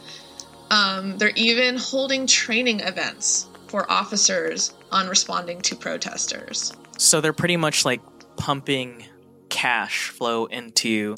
Um, 0.70 1.18
they're 1.18 1.32
even 1.36 1.76
holding 1.76 2.26
training 2.26 2.80
events 2.80 3.46
for 3.68 3.90
officers 3.90 4.74
on 4.90 5.08
responding 5.08 5.60
to 5.62 5.76
protesters. 5.76 6.72
So 6.98 7.20
they're 7.20 7.32
pretty 7.32 7.56
much 7.56 7.84
like 7.84 8.00
pumping 8.36 9.04
cash 9.48 10.08
flow 10.08 10.46
into 10.46 11.16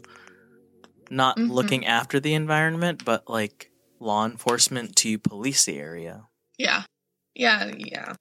not 1.11 1.37
Mhm. 1.37 1.51
looking 1.51 1.87
after 1.87 2.19
the 2.21 2.35
environment, 2.35 3.05
but 3.05 3.29
like 3.29 3.71
law 4.01 4.25
enforcement 4.25 4.97
to 4.97 5.19
police 5.19 5.65
the 5.65 5.79
area. 5.79 6.25
Yeah. 6.59 6.85
Yeah, 7.35 7.73
yeah. 7.77 8.15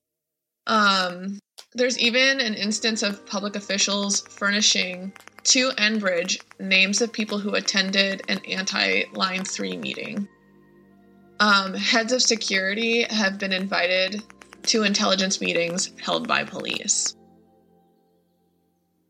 Um 0.68 1.40
there's 1.74 1.98
even 2.00 2.42
an 2.42 2.54
instance 2.54 3.02
of 3.02 3.26
public 3.26 3.56
officials 3.56 4.22
furnishing 4.30 5.14
to 5.44 5.72
Enbridge 5.72 6.42
names 6.60 7.02
of 7.02 7.14
people 7.14 7.40
who 7.40 7.56
attended 7.56 8.24
an 8.28 8.40
anti 8.46 9.04
Line 9.14 9.44
3 9.46 9.78
meeting. 9.78 10.28
Um, 11.42 11.74
heads 11.74 12.14
of 12.14 12.22
security 12.22 13.02
have 13.10 13.40
been 13.40 13.52
invited 13.52 14.22
to 14.68 14.84
intelligence 14.84 15.42
meetings 15.42 15.92
held 16.00 16.28
by 16.28 16.44
police. 16.44 17.16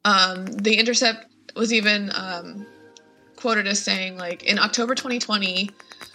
Um, 0.06 0.46
the 0.46 0.78
Intercept 0.80 1.26
was 1.58 1.74
even 1.74 2.10
um, 2.16 2.66
quoted 3.36 3.68
as 3.68 3.84
saying, 3.84 4.18
like, 4.18 4.44
in 4.44 4.60
October 4.60 4.96
2020, 4.96 5.72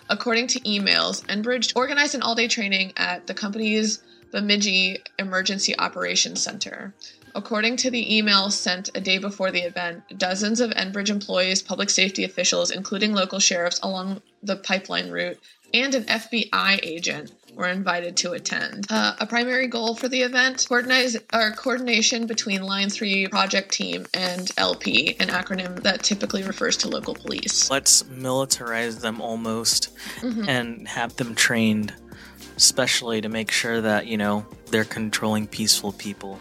according 0.09 0.47
to 0.47 0.61
emails, 0.61 1.23
Enbridge 1.27 1.75
organized 1.77 2.15
an 2.15 2.23
all 2.23 2.35
day 2.35 2.49
training 2.49 2.95
at 2.97 3.27
the 3.27 3.35
company's 3.35 4.03
Bemidji 4.33 4.97
Emergency 5.19 5.79
Operations 5.79 6.43
Center. 6.43 6.95
According 7.35 7.77
to 7.77 7.91
the 7.91 8.17
email 8.17 8.51
sent 8.51 8.89
a 8.95 9.01
day 9.03 9.19
before 9.19 9.51
the 9.51 9.61
event, 9.61 10.03
dozens 10.17 10.61
of 10.61 10.71
Enbridge 10.71 11.11
employees, 11.11 11.61
public 11.61 11.91
safety 11.91 12.25
officials, 12.25 12.71
including 12.71 13.13
local 13.13 13.39
sheriffs 13.39 13.79
along 13.83 14.23
the 14.43 14.57
pipeline 14.57 15.11
route, 15.11 15.39
and 15.75 15.95
an 15.95 16.05
FBI 16.05 16.81
agent 16.83 17.33
were 17.55 17.69
invited 17.69 18.17
to 18.19 18.33
attend. 18.33 18.87
Uh, 18.91 19.15
a 19.19 19.27
primary 19.27 19.67
goal 19.67 19.95
for 19.95 20.09
the 20.09 20.21
event 20.23 20.67
coordinate, 20.69 21.17
or 21.33 21.51
coordination 21.53 22.27
between 22.27 22.63
Line 22.63 22.91
3 22.91 23.29
project 23.29 23.73
team 23.73 24.07
and 24.13 24.51
LP, 24.59 25.17
an 25.21 25.29
acronym 25.29 25.83
that 25.83 26.03
typically 26.03 26.43
refers 26.43 26.77
to 26.79 26.89
local 26.89 27.15
police. 27.15 27.71
Let's 27.71 28.03
militarize 28.05 29.01
them 29.01 29.21
almost 29.23 29.89
Mhm. 30.21 30.47
and 30.49 30.89
have 30.89 31.17
them 31.17 31.35
trained 31.35 31.95
specially 32.59 33.21
to 33.23 33.29
make 33.29 33.51
sure 33.51 33.81
that, 33.81 34.07
you 34.07 34.17
know, 34.19 34.47
they're 34.71 34.85
controlling 34.85 35.47
peaceful 35.47 35.93
people. 35.93 36.39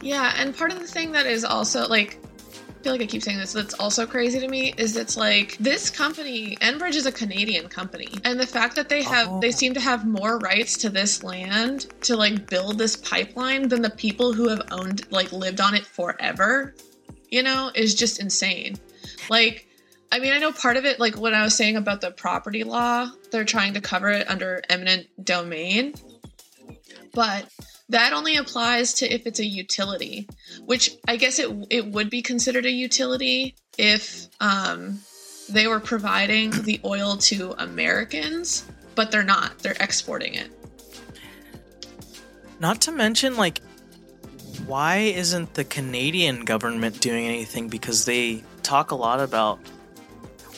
Yeah, 0.00 0.32
and 0.36 0.56
part 0.56 0.72
of 0.72 0.78
the 0.80 0.86
thing 0.86 1.12
that 1.12 1.26
is 1.26 1.44
also 1.44 1.86
like 1.88 2.18
feel 2.88 2.94
like 2.94 3.02
I 3.02 3.06
keep 3.06 3.22
saying 3.22 3.36
this, 3.36 3.52
that's 3.52 3.74
also 3.74 4.06
crazy 4.06 4.40
to 4.40 4.48
me 4.48 4.72
is 4.78 4.96
it's 4.96 5.14
like 5.14 5.58
this 5.58 5.90
company, 5.90 6.56
Enbridge 6.62 6.94
is 6.94 7.04
a 7.04 7.12
Canadian 7.12 7.68
company. 7.68 8.08
And 8.24 8.40
the 8.40 8.46
fact 8.46 8.76
that 8.76 8.88
they 8.88 9.02
have 9.02 9.28
Oh. 9.28 9.40
they 9.40 9.50
seem 9.50 9.74
to 9.74 9.80
have 9.80 10.06
more 10.06 10.38
rights 10.38 10.78
to 10.78 10.88
this 10.88 11.22
land 11.22 11.86
to 12.02 12.16
like 12.16 12.48
build 12.48 12.78
this 12.78 12.96
pipeline 12.96 13.68
than 13.68 13.82
the 13.82 13.90
people 13.90 14.32
who 14.32 14.48
have 14.48 14.62
owned 14.70 15.06
like 15.10 15.32
lived 15.32 15.60
on 15.60 15.74
it 15.74 15.84
forever, 15.84 16.74
you 17.30 17.42
know, 17.42 17.70
is 17.74 17.94
just 17.94 18.20
insane. 18.20 18.76
Like 19.28 19.66
I 20.10 20.18
mean, 20.18 20.32
I 20.32 20.38
know 20.38 20.52
part 20.52 20.78
of 20.78 20.86
it, 20.86 20.98
like 20.98 21.18
what 21.18 21.34
I 21.34 21.42
was 21.42 21.54
saying 21.54 21.76
about 21.76 22.00
the 22.00 22.10
property 22.10 22.64
law, 22.64 23.10
they're 23.30 23.44
trying 23.44 23.74
to 23.74 23.82
cover 23.82 24.08
it 24.08 24.30
under 24.30 24.62
eminent 24.70 25.08
domain. 25.22 25.92
But 27.12 27.50
that 27.88 28.12
only 28.12 28.36
applies 28.36 28.94
to 28.94 29.12
if 29.12 29.26
it's 29.26 29.40
a 29.40 29.46
utility, 29.46 30.28
which 30.66 30.96
I 31.06 31.16
guess 31.16 31.38
it 31.38 31.50
it 31.70 31.86
would 31.86 32.10
be 32.10 32.22
considered 32.22 32.66
a 32.66 32.70
utility 32.70 33.54
if 33.78 34.28
um, 34.40 35.00
they 35.48 35.66
were 35.66 35.80
providing 35.80 36.50
the 36.50 36.80
oil 36.84 37.16
to 37.16 37.54
Americans, 37.58 38.64
but 38.94 39.10
they're 39.10 39.24
not. 39.24 39.58
They're 39.60 39.76
exporting 39.80 40.34
it. 40.34 40.50
Not 42.60 42.80
to 42.82 42.92
mention, 42.92 43.36
like, 43.36 43.60
why 44.66 44.96
isn't 44.96 45.54
the 45.54 45.64
Canadian 45.64 46.44
government 46.44 47.00
doing 47.00 47.24
anything? 47.24 47.68
Because 47.68 48.04
they 48.04 48.42
talk 48.62 48.90
a 48.90 48.96
lot 48.96 49.20
about, 49.20 49.60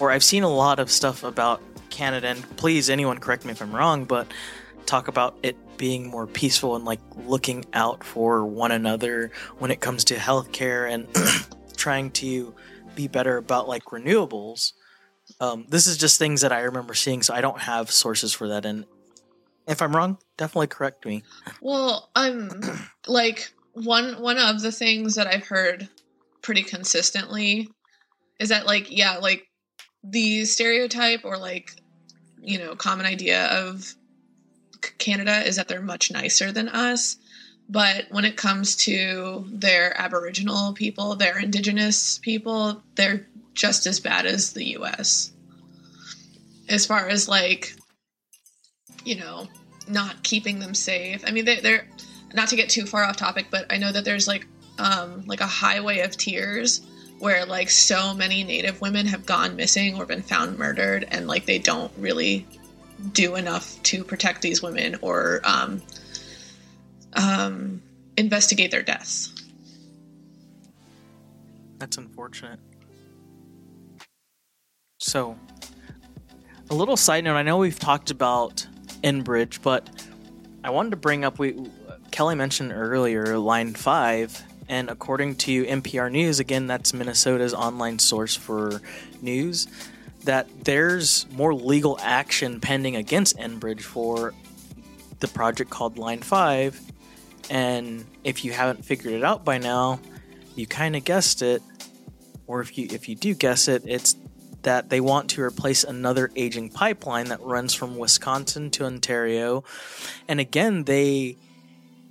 or 0.01 0.11
I've 0.11 0.25
seen 0.25 0.43
a 0.43 0.49
lot 0.49 0.81
of 0.81 0.91
stuff 0.91 1.23
about 1.23 1.61
Canada, 1.91 2.29
and 2.29 2.57
please, 2.57 2.89
anyone 2.89 3.19
correct 3.19 3.45
me 3.45 3.53
if 3.53 3.61
I'm 3.61 3.75
wrong, 3.75 4.07
but 4.07 4.27
talk 4.91 5.09
about 5.09 5.37
it 5.43 5.57
being 5.77 6.09
more 6.09 6.27
peaceful 6.27 6.75
and 6.75 6.85
like 6.85 7.01
looking 7.25 7.65
out 7.73 8.03
for 8.03 8.45
one 8.45 8.73
another 8.73 9.31
when 9.59 9.71
it 9.71 9.81
comes 9.81 10.05
to 10.05 10.17
healthcare 10.17 10.91
and 10.93 11.07
trying 11.77 12.11
to 12.11 12.53
be 12.97 13.07
better 13.07 13.37
about 13.37 13.69
like 13.69 13.85
renewables. 13.85 14.73
Um, 15.41 15.65
this 15.69 15.87
is 15.87 15.97
just 15.97 16.19
things 16.19 16.41
that 16.41 16.53
I 16.53 16.63
remember 16.63 16.95
seeing, 16.95 17.23
so 17.23 17.33
I 17.33 17.41
don't 17.41 17.61
have 17.61 17.91
sources 17.91 18.35
for 18.35 18.49
that. 18.49 18.67
And 18.67 18.85
if 19.69 19.81
I'm 19.81 19.95
wrong, 19.95 20.19
definitely 20.37 20.67
correct 20.67 21.07
me. 21.07 21.23
Well, 21.61 22.11
um, 22.17 22.51
like 23.07 23.53
one 23.73 24.21
one 24.21 24.39
of 24.39 24.61
the 24.61 24.73
things 24.73 25.15
that 25.15 25.29
I've 25.29 25.47
heard 25.47 25.89
pretty 26.43 26.65
consistently 26.65 27.69
is 28.41 28.49
that 28.49 28.67
like 28.67 28.91
yeah, 28.91 29.19
like 29.19 29.47
the 30.03 30.45
stereotype 30.47 31.25
or 31.25 31.39
like 31.39 31.77
you 32.43 32.59
know 32.59 32.75
common 32.75 33.07
idea 33.07 33.47
of 33.47 33.95
Canada 34.99 35.47
is 35.47 35.57
that 35.57 35.69
they're 35.69 35.81
much 35.81 36.11
nicer 36.11 36.53
than 36.53 36.69
us. 36.69 37.17
But 37.69 38.07
when 38.11 38.25
it 38.25 38.37
comes 38.37 38.75
to 38.77 39.45
their 39.49 39.99
Aboriginal 40.01 40.73
people, 40.73 41.15
their 41.15 41.39
Indigenous 41.39 42.19
people, 42.19 42.83
they're 42.97 43.29
just 43.55 43.87
as 43.87 44.01
bad 44.01 44.27
as 44.27 44.53
the 44.53 44.77
US. 44.77 45.33
As 46.69 46.87
far 46.87 47.09
as 47.09 47.29
like, 47.29 47.75
you 49.05 49.17
know, 49.17 49.47
not 49.89 50.23
keeping 50.23 50.59
them 50.59 50.75
safe. 50.75 51.23
I 51.27 51.31
mean, 51.31 51.45
they, 51.45 51.61
they're 51.61 51.87
not 52.35 52.49
to 52.49 52.57
get 52.57 52.69
too 52.69 52.87
far 52.87 53.05
off 53.05 53.17
topic, 53.17 53.47
but 53.51 53.67
I 53.71 53.79
know 53.79 53.93
that 53.93 54.05
there's 54.05 54.29
like 54.29 54.47
um, 54.79 55.25
like 55.27 55.41
a 55.41 55.47
highway 55.47 56.01
of 56.01 56.17
tears 56.17 56.81
where 57.19 57.45
like 57.45 57.71
so 57.71 58.15
many 58.15 58.43
Native 58.45 58.81
women 58.81 59.07
have 59.07 59.27
gone 59.27 59.57
missing 59.57 59.95
or 59.97 60.07
been 60.07 60.23
found 60.23 60.59
murdered, 60.59 61.07
and 61.11 61.27
like 61.27 61.45
they 61.45 61.59
don't 61.59 61.93
really 61.99 62.47
do 63.13 63.37
enough 63.37 63.83
to 63.85 64.05
protect 64.05 64.43
these 64.43 64.63
women 64.63 64.97
or 65.03 65.41
um, 65.45 65.83
um, 67.15 67.83
investigate 68.17 68.71
their 68.71 68.83
deaths. 68.83 69.33
That's 71.79 71.97
unfortunate. 71.97 72.61
So, 74.99 75.39
a 76.69 76.75
little 76.75 76.97
side 76.97 77.25
note. 77.25 77.37
I 77.37 77.43
know 77.43 77.57
we've 77.57 77.79
talked 77.79 78.11
about 78.11 78.67
Enbridge, 79.03 79.63
but 79.63 79.89
I 80.63 80.71
wanted 80.71 80.91
to 80.91 80.97
bring 80.97 81.25
up. 81.25 81.39
We 81.39 81.57
Kelly 82.11 82.35
mentioned 82.35 82.73
earlier 82.73 83.39
Line 83.39 83.75
Five, 83.75 84.43
and 84.69 84.91
according 84.91 85.37
to 85.37 85.65
NPR 85.65 86.13
News, 86.13 86.39
again, 86.39 86.67
that's 86.67 86.93
Minnesota's 86.93 87.55
online 87.55 87.99
source 87.99 88.37
for 88.37 88.83
news, 89.23 89.67
that 90.25 90.49
there's 90.65 91.27
more 91.33 91.55
legal 91.55 91.99
action 92.01 92.61
pending 92.61 92.97
against 92.97 93.37
Enbridge 93.39 93.83
for 93.83 94.35
the 95.21 95.29
project 95.29 95.71
called 95.71 95.99
Line 95.99 96.21
Five. 96.21 96.81
And 97.49 98.07
if 98.23 98.45
you 98.45 98.53
haven't 98.53 98.85
figured 98.85 99.15
it 99.15 99.25
out 99.25 99.45
by 99.45 99.59
now, 99.59 100.01
you 100.55 100.67
kind 100.67 100.95
of 100.95 101.05
guessed 101.05 101.43
it 101.43 101.63
or 102.51 102.61
if 102.61 102.77
you 102.77 102.89
if 102.91 103.09
you 103.09 103.15
do 103.15 103.33
guess 103.33 103.69
it, 103.69 103.85
it's 103.87 104.17
that 104.63 104.91
they 104.91 105.01
want 105.01 105.31
to 105.31 105.41
replace 105.41 105.85
another 105.85 106.33
aging 106.35 106.69
pipeline 106.69 107.27
that 107.27 107.41
runs 107.43 107.73
from 107.73 107.97
Wisconsin 107.97 108.73
to 108.73 108.85
Ontario, 108.85 109.63
and 110.27 110.41
again 110.41 110.83
they, 110.83 111.37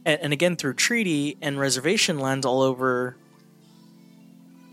and 0.06 0.32
again 0.32 0.56
through 0.56 0.76
treaty 0.76 1.38
and 1.42 1.60
reservation 1.60 2.20
lands 2.20 2.46
all 2.46 2.62
over. 2.62 3.18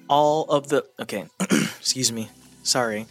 All 0.08 0.44
of 0.44 0.68
the 0.68 0.86
okay, 1.00 1.26
excuse 1.40 2.12
me, 2.12 2.30
sorry. 2.62 3.06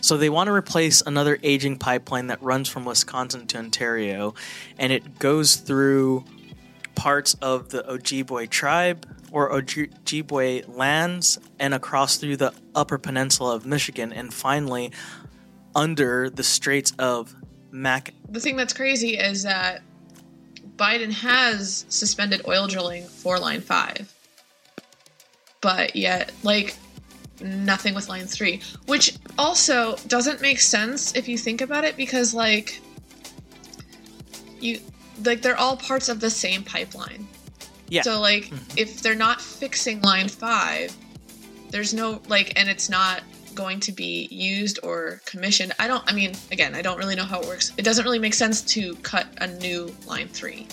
So 0.00 0.16
they 0.16 0.30
want 0.30 0.48
to 0.48 0.52
replace 0.52 1.00
another 1.02 1.38
aging 1.42 1.78
pipeline 1.78 2.28
that 2.28 2.42
runs 2.42 2.68
from 2.68 2.84
Wisconsin 2.84 3.46
to 3.48 3.58
Ontario, 3.58 4.34
and 4.78 4.92
it 4.92 5.18
goes 5.18 5.56
through 5.56 6.24
parts 6.94 7.34
of 7.42 7.68
the 7.68 7.82
Ojibwe 7.82 8.48
tribe 8.50 9.06
or 9.30 9.50
Ojibwe 9.50 10.76
lands 10.76 11.38
and 11.58 11.74
across 11.74 12.16
through 12.16 12.36
the 12.36 12.52
upper 12.74 12.98
peninsula 12.98 13.54
of 13.54 13.66
Michigan 13.66 14.12
and 14.12 14.32
finally 14.32 14.90
under 15.74 16.30
the 16.30 16.42
straits 16.42 16.92
of 16.98 17.34
Mac. 17.70 18.14
The 18.28 18.40
thing 18.40 18.56
that's 18.56 18.72
crazy 18.72 19.16
is 19.16 19.42
that 19.42 19.82
Biden 20.76 21.12
has 21.12 21.84
suspended 21.88 22.42
oil 22.46 22.66
drilling 22.66 23.04
for 23.04 23.38
Line 23.38 23.60
5. 23.60 24.12
But 25.60 25.96
yet, 25.96 26.32
like, 26.42 26.76
nothing 27.40 27.94
with 27.94 28.08
Line 28.08 28.26
3. 28.26 28.60
Which 28.86 29.16
also 29.38 29.96
doesn't 30.06 30.40
make 30.40 30.60
sense 30.60 31.14
if 31.14 31.28
you 31.28 31.38
think 31.38 31.60
about 31.60 31.84
it 31.84 31.96
because, 31.96 32.34
like, 32.34 32.80
you. 34.60 34.80
Like, 35.24 35.42
they're 35.42 35.58
all 35.58 35.76
parts 35.76 36.08
of 36.08 36.20
the 36.20 36.30
same 36.30 36.62
pipeline. 36.62 37.26
Yeah. 37.88 38.02
So, 38.02 38.20
like, 38.20 38.44
mm-hmm. 38.44 38.78
if 38.78 39.02
they're 39.02 39.16
not 39.16 39.40
fixing 39.40 40.00
Line 40.02 40.28
5, 40.28 40.96
there's 41.70 41.94
no 41.94 42.20
like 42.28 42.52
and 42.58 42.68
it's 42.68 42.88
not 42.88 43.22
going 43.54 43.80
to 43.80 43.92
be 43.92 44.28
used 44.30 44.78
or 44.82 45.20
commissioned 45.24 45.72
i 45.78 45.88
don't 45.88 46.04
i 46.10 46.14
mean 46.14 46.32
again 46.52 46.74
i 46.74 46.82
don't 46.82 46.98
really 46.98 47.16
know 47.16 47.24
how 47.24 47.40
it 47.40 47.46
works 47.46 47.72
it 47.76 47.82
doesn't 47.82 48.04
really 48.04 48.18
make 48.18 48.34
sense 48.34 48.62
to 48.62 48.94
cut 48.96 49.26
a 49.38 49.46
new 49.46 49.92
line 50.06 50.28
three 50.28 50.66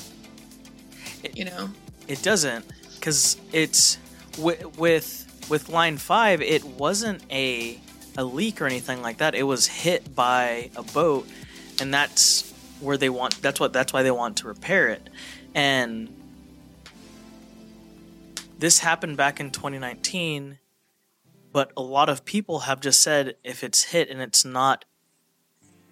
It- 1.23 1.35
you 1.35 1.45
know 1.45 1.69
It 2.07 2.21
doesn't, 2.21 2.63
because 2.95 3.37
it's 3.51 3.97
with 4.37 4.77
with 4.77 5.24
with 5.49 5.69
line 5.69 5.97
five. 5.97 6.41
It 6.41 6.63
wasn't 6.63 7.23
a 7.31 7.79
a 8.17 8.23
leak 8.23 8.61
or 8.61 8.65
anything 8.65 9.01
like 9.01 9.17
that. 9.17 9.35
It 9.35 9.43
was 9.43 9.67
hit 9.67 10.15
by 10.15 10.69
a 10.75 10.83
boat, 10.83 11.27
and 11.81 11.93
that's 11.93 12.53
where 12.79 12.97
they 12.97 13.09
want. 13.09 13.41
That's 13.41 13.59
what. 13.59 13.73
That's 13.73 13.93
why 13.93 14.03
they 14.03 14.11
want 14.11 14.37
to 14.37 14.47
repair 14.47 14.89
it, 14.89 15.09
and 15.53 16.09
this 18.57 18.79
happened 18.79 19.17
back 19.17 19.39
in 19.39 19.51
2019. 19.51 20.59
But 21.51 21.71
a 21.77 21.81
lot 21.81 22.09
of 22.09 22.25
people 22.25 22.61
have 22.61 22.81
just 22.81 23.01
said 23.01 23.35
if 23.43 23.63
it's 23.63 23.83
hit 23.85 24.09
and 24.09 24.21
it's 24.21 24.43
not 24.43 24.83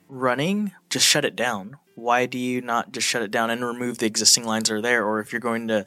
running, 0.09 0.73
just 0.89 1.07
shut 1.07 1.23
it 1.23 1.35
down. 1.35 1.77
Why 1.95 2.25
do 2.25 2.37
you 2.37 2.61
not 2.61 2.91
just 2.91 3.07
shut 3.07 3.21
it 3.21 3.31
down 3.31 3.49
and 3.49 3.63
remove 3.63 3.97
the 3.97 4.05
existing 4.05 4.45
lines 4.45 4.67
that 4.67 4.75
are 4.75 4.81
there? 4.81 5.05
Or 5.05 5.19
if 5.19 5.31
you're 5.31 5.39
going 5.39 5.69
to 5.69 5.85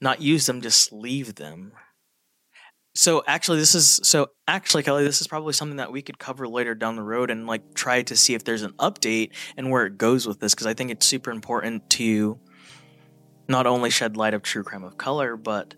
not 0.00 0.20
use 0.20 0.46
them, 0.46 0.60
just 0.60 0.92
leave 0.92 1.34
them. 1.34 1.72
So 2.98 3.22
actually, 3.28 3.60
this 3.60 3.76
is 3.76 4.00
so 4.02 4.30
actually, 4.48 4.82
Kelly, 4.82 5.04
this 5.04 5.20
is 5.20 5.28
probably 5.28 5.52
something 5.52 5.76
that 5.76 5.92
we 5.92 6.02
could 6.02 6.18
cover 6.18 6.48
later 6.48 6.74
down 6.74 6.96
the 6.96 7.02
road 7.04 7.30
and 7.30 7.46
like 7.46 7.72
try 7.72 8.02
to 8.02 8.16
see 8.16 8.34
if 8.34 8.42
there's 8.42 8.62
an 8.62 8.72
update 8.72 9.30
and 9.56 9.70
where 9.70 9.86
it 9.86 9.98
goes 9.98 10.26
with 10.26 10.40
this 10.40 10.52
because 10.52 10.66
I 10.66 10.74
think 10.74 10.90
it's 10.90 11.06
super 11.06 11.30
important 11.30 11.88
to 11.90 12.40
not 13.46 13.68
only 13.68 13.90
shed 13.90 14.16
light 14.16 14.34
of 14.34 14.42
true 14.42 14.64
crime 14.64 14.82
of 14.82 14.98
color, 14.98 15.36
but 15.36 15.76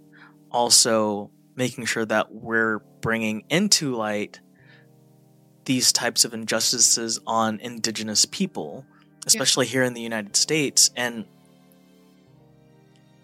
also 0.50 1.30
making 1.56 1.84
sure 1.84 2.06
that 2.06 2.32
we're 2.32 2.78
bringing 3.02 3.44
into 3.50 3.94
light 3.94 4.40
these 5.66 5.92
types 5.92 6.24
of 6.24 6.32
injustices 6.32 7.20
on 7.26 7.60
indigenous 7.60 8.24
people, 8.24 8.86
especially 9.26 9.66
here 9.66 9.82
in 9.82 9.92
the 9.92 10.00
United 10.00 10.36
States. 10.36 10.88
And 10.96 11.26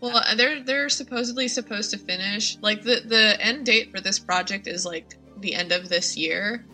Well, 0.06 0.22
uh, 0.24 0.34
they're 0.34 0.62
they're 0.62 0.88
supposedly 0.88 1.48
supposed 1.48 1.90
to 1.90 1.98
finish 1.98 2.58
like 2.60 2.82
the 2.82 3.02
the 3.04 3.36
end 3.40 3.66
date 3.66 3.90
for 3.90 4.00
this 4.00 4.18
project 4.18 4.66
is 4.66 4.84
like 4.84 5.16
the 5.38 5.54
end 5.54 5.72
of 5.72 5.88
this 5.88 6.16
year. 6.16 6.64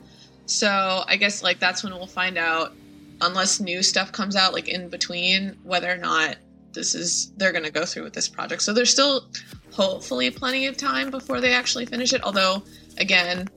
So 0.46 1.04
I 1.06 1.16
guess 1.16 1.42
like 1.42 1.58
that's 1.58 1.82
when 1.82 1.94
we'll 1.94 2.06
find 2.06 2.36
out, 2.36 2.74
unless 3.20 3.60
new 3.60 3.82
stuff 3.82 4.12
comes 4.12 4.36
out 4.36 4.52
like 4.52 4.68
in 4.68 4.88
between, 4.88 5.56
whether 5.62 5.90
or 5.90 5.96
not 5.96 6.36
this 6.72 6.94
is 6.94 7.32
they're 7.36 7.52
gonna 7.52 7.70
go 7.70 7.84
through 7.84 8.04
with 8.04 8.12
this 8.12 8.28
project. 8.28 8.62
So 8.62 8.72
there's 8.72 8.90
still 8.90 9.28
hopefully 9.72 10.30
plenty 10.30 10.66
of 10.66 10.76
time 10.76 11.10
before 11.10 11.40
they 11.40 11.54
actually 11.54 11.86
finish 11.86 12.12
it. 12.12 12.22
Although 12.22 12.62
again, 12.98 13.48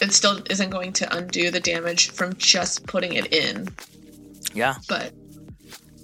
it 0.00 0.12
still 0.12 0.40
isn't 0.50 0.70
going 0.70 0.92
to 0.94 1.16
undo 1.16 1.50
the 1.50 1.60
damage 1.60 2.10
from 2.10 2.34
just 2.36 2.86
putting 2.86 3.14
it 3.14 3.32
in. 3.32 3.68
yeah, 4.54 4.74
But 4.88 5.12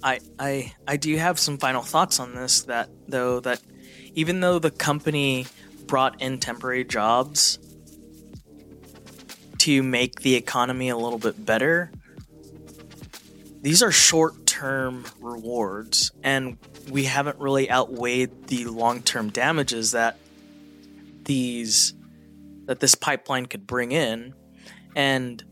I, 0.03 0.19
I 0.37 0.73
I 0.87 0.97
do 0.97 1.15
have 1.15 1.39
some 1.39 1.57
final 1.57 1.81
thoughts 1.81 2.19
on 2.19 2.35
this 2.35 2.63
that 2.63 2.89
though 3.07 3.39
that 3.39 3.61
even 4.13 4.41
though 4.41 4.59
the 4.59 4.71
company 4.71 5.47
brought 5.87 6.21
in 6.21 6.39
temporary 6.39 6.83
jobs 6.83 7.57
to 9.59 9.81
make 9.81 10.21
the 10.21 10.35
economy 10.35 10.89
a 10.89 10.97
little 10.97 11.19
bit 11.19 11.45
better 11.45 11.91
these 13.61 13.81
are 13.81 13.91
short-term 13.91 15.05
rewards 15.21 16.11
and 16.21 16.57
we 16.91 17.05
haven't 17.05 17.39
really 17.39 17.71
outweighed 17.71 18.47
the 18.47 18.65
long-term 18.65 19.29
damages 19.29 19.91
that 19.91 20.17
these 21.23 21.93
that 22.65 22.79
this 22.79 22.95
pipeline 22.95 23.45
could 23.45 23.67
bring 23.67 23.91
in. 23.91 24.33
And 24.95 25.43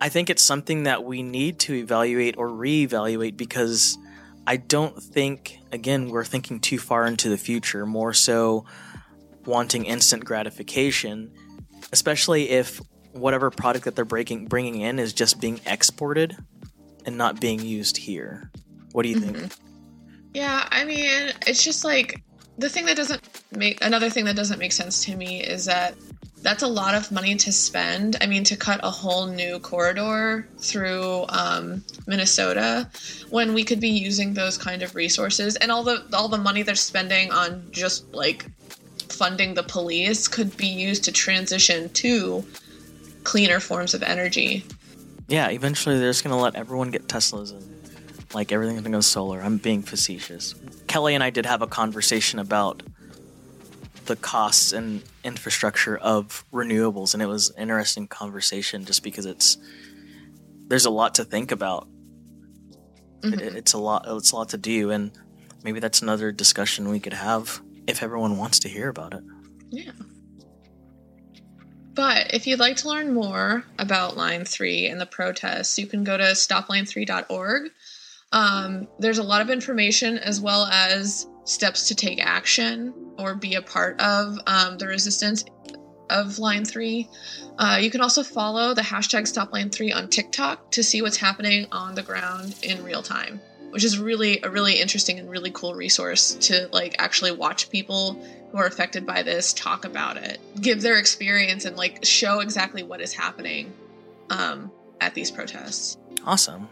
I 0.00 0.08
think 0.08 0.30
it's 0.30 0.42
something 0.42 0.84
that 0.84 1.04
we 1.04 1.22
need 1.22 1.58
to 1.60 1.74
evaluate 1.74 2.36
or 2.36 2.48
reevaluate 2.48 3.36
because 3.36 3.98
I 4.46 4.58
don't 4.58 5.02
think, 5.02 5.58
again, 5.72 6.10
we're 6.10 6.24
thinking 6.24 6.60
too 6.60 6.78
far 6.78 7.06
into 7.06 7.28
the 7.28 7.38
future, 7.38 7.86
more 7.86 8.12
so 8.12 8.64
wanting 9.44 9.86
instant 9.86 10.24
gratification, 10.24 11.32
especially 11.92 12.50
if 12.50 12.80
whatever 13.12 13.50
product 13.50 13.86
that 13.86 13.96
they're 13.96 14.04
breaking, 14.04 14.46
bringing 14.46 14.80
in 14.80 14.98
is 14.98 15.12
just 15.12 15.40
being 15.40 15.60
exported 15.66 16.36
and 17.06 17.16
not 17.16 17.40
being 17.40 17.60
used 17.60 17.96
here. 17.96 18.50
What 18.92 19.04
do 19.04 19.08
you 19.08 19.18
think? 19.18 19.36
Mm-hmm. 19.36 19.66
Yeah, 20.34 20.68
I 20.70 20.84
mean, 20.84 21.32
it's 21.46 21.64
just 21.64 21.84
like 21.84 22.22
the 22.58 22.68
thing 22.68 22.86
that 22.86 22.96
doesn't 22.96 23.22
make 23.52 23.82
another 23.82 24.10
thing 24.10 24.26
that 24.26 24.36
doesn't 24.36 24.58
make 24.58 24.72
sense 24.72 25.04
to 25.04 25.16
me 25.16 25.42
is 25.42 25.64
that 25.64 25.94
that's 26.46 26.62
a 26.62 26.68
lot 26.68 26.94
of 26.94 27.10
money 27.10 27.34
to 27.34 27.50
spend. 27.50 28.14
I 28.20 28.26
mean, 28.26 28.44
to 28.44 28.56
cut 28.56 28.78
a 28.84 28.90
whole 28.90 29.26
new 29.26 29.58
corridor 29.58 30.46
through 30.58 31.24
um, 31.28 31.82
Minnesota 32.06 32.88
when 33.30 33.52
we 33.52 33.64
could 33.64 33.80
be 33.80 33.88
using 33.88 34.32
those 34.32 34.56
kind 34.56 34.84
of 34.84 34.94
resources 34.94 35.56
and 35.56 35.72
all 35.72 35.82
the 35.82 36.06
all 36.12 36.28
the 36.28 36.38
money 36.38 36.62
they're 36.62 36.76
spending 36.76 37.32
on 37.32 37.66
just 37.72 38.14
like 38.14 38.46
funding 39.08 39.54
the 39.54 39.64
police 39.64 40.28
could 40.28 40.56
be 40.56 40.68
used 40.68 41.02
to 41.02 41.10
transition 41.10 41.88
to 41.94 42.44
cleaner 43.24 43.58
forms 43.58 43.92
of 43.92 44.04
energy. 44.04 44.64
Yeah, 45.26 45.48
eventually 45.48 45.98
they're 45.98 46.10
just 46.10 46.22
to 46.22 46.36
let 46.36 46.54
everyone 46.54 46.92
get 46.92 47.08
Teslas 47.08 47.50
and 47.50 48.34
like 48.34 48.52
everything's 48.52 48.82
to 48.84 48.90
go 48.90 49.00
solar. 49.00 49.40
I'm 49.40 49.56
being 49.56 49.82
facetious. 49.82 50.54
Kelly 50.86 51.16
and 51.16 51.24
I 51.24 51.30
did 51.30 51.44
have 51.44 51.60
a 51.60 51.66
conversation 51.66 52.38
about 52.38 52.84
the 54.06 54.16
costs 54.16 54.72
and 54.72 55.02
infrastructure 55.24 55.96
of 55.96 56.44
renewables 56.52 57.14
and 57.14 57.22
it 57.22 57.26
was 57.26 57.50
an 57.50 57.62
interesting 57.62 58.06
conversation 58.08 58.84
just 58.84 59.02
because 59.02 59.26
it's 59.26 59.56
there's 60.68 60.86
a 60.86 60.90
lot 60.90 61.14
to 61.16 61.24
think 61.24 61.52
about. 61.52 61.86
It, 63.22 63.30
Mhm. 63.40 63.54
it's 63.56 63.72
a 63.72 63.78
lot 63.78 64.04
it's 64.08 64.32
a 64.32 64.36
lot 64.36 64.48
to 64.50 64.58
do 64.58 64.90
and 64.90 65.10
maybe 65.64 65.80
that's 65.80 66.02
another 66.02 66.32
discussion 66.32 66.88
we 66.88 67.00
could 67.00 67.12
have 67.14 67.60
if 67.86 68.02
everyone 68.02 68.36
wants 68.38 68.58
to 68.60 68.68
hear 68.68 68.88
about 68.88 69.14
it. 69.14 69.22
Yeah. 69.70 69.92
But 71.94 72.34
if 72.34 72.46
you'd 72.46 72.58
like 72.60 72.76
to 72.78 72.88
learn 72.88 73.14
more 73.14 73.64
about 73.78 74.16
Line 74.18 74.44
3 74.44 74.86
and 74.86 75.00
the 75.00 75.06
protests, 75.06 75.78
you 75.78 75.86
can 75.86 76.04
go 76.04 76.16
to 76.16 76.24
stopline3.org. 76.24 77.70
Um, 78.32 78.88
there's 78.98 79.18
a 79.18 79.22
lot 79.22 79.40
of 79.40 79.50
information 79.50 80.18
as 80.18 80.40
well 80.40 80.66
as 80.66 81.26
steps 81.44 81.88
to 81.88 81.94
take 81.94 82.20
action 82.20 82.92
or 83.18 83.34
be 83.34 83.54
a 83.54 83.62
part 83.62 84.00
of 84.00 84.38
um, 84.46 84.78
the 84.78 84.86
resistance 84.86 85.44
of 86.10 86.38
Line 86.38 86.64
3. 86.64 87.08
Uh, 87.58 87.78
you 87.80 87.90
can 87.90 88.00
also 88.00 88.22
follow 88.22 88.74
the 88.74 88.82
hashtag 88.82 89.22
StopLine3 89.22 89.94
on 89.94 90.08
TikTok 90.08 90.70
to 90.72 90.82
see 90.82 91.02
what's 91.02 91.16
happening 91.16 91.66
on 91.72 91.94
the 91.94 92.02
ground 92.02 92.54
in 92.62 92.82
real 92.84 93.02
time, 93.02 93.40
which 93.70 93.84
is 93.84 93.98
really 93.98 94.40
a 94.42 94.50
really 94.50 94.80
interesting 94.80 95.18
and 95.18 95.30
really 95.30 95.50
cool 95.50 95.74
resource 95.74 96.34
to 96.34 96.68
like 96.72 96.96
actually 96.98 97.32
watch 97.32 97.70
people 97.70 98.14
who 98.50 98.58
are 98.58 98.66
affected 98.66 99.06
by 99.06 99.22
this 99.22 99.52
talk 99.52 99.84
about 99.84 100.16
it, 100.16 100.38
give 100.60 100.82
their 100.82 100.98
experience, 100.98 101.64
and 101.64 101.76
like 101.76 102.04
show 102.04 102.40
exactly 102.40 102.82
what 102.82 103.00
is 103.00 103.12
happening 103.12 103.72
um, 104.30 104.70
at 105.00 105.14
these 105.14 105.30
protests. 105.30 105.96
Awesome. 106.24 106.68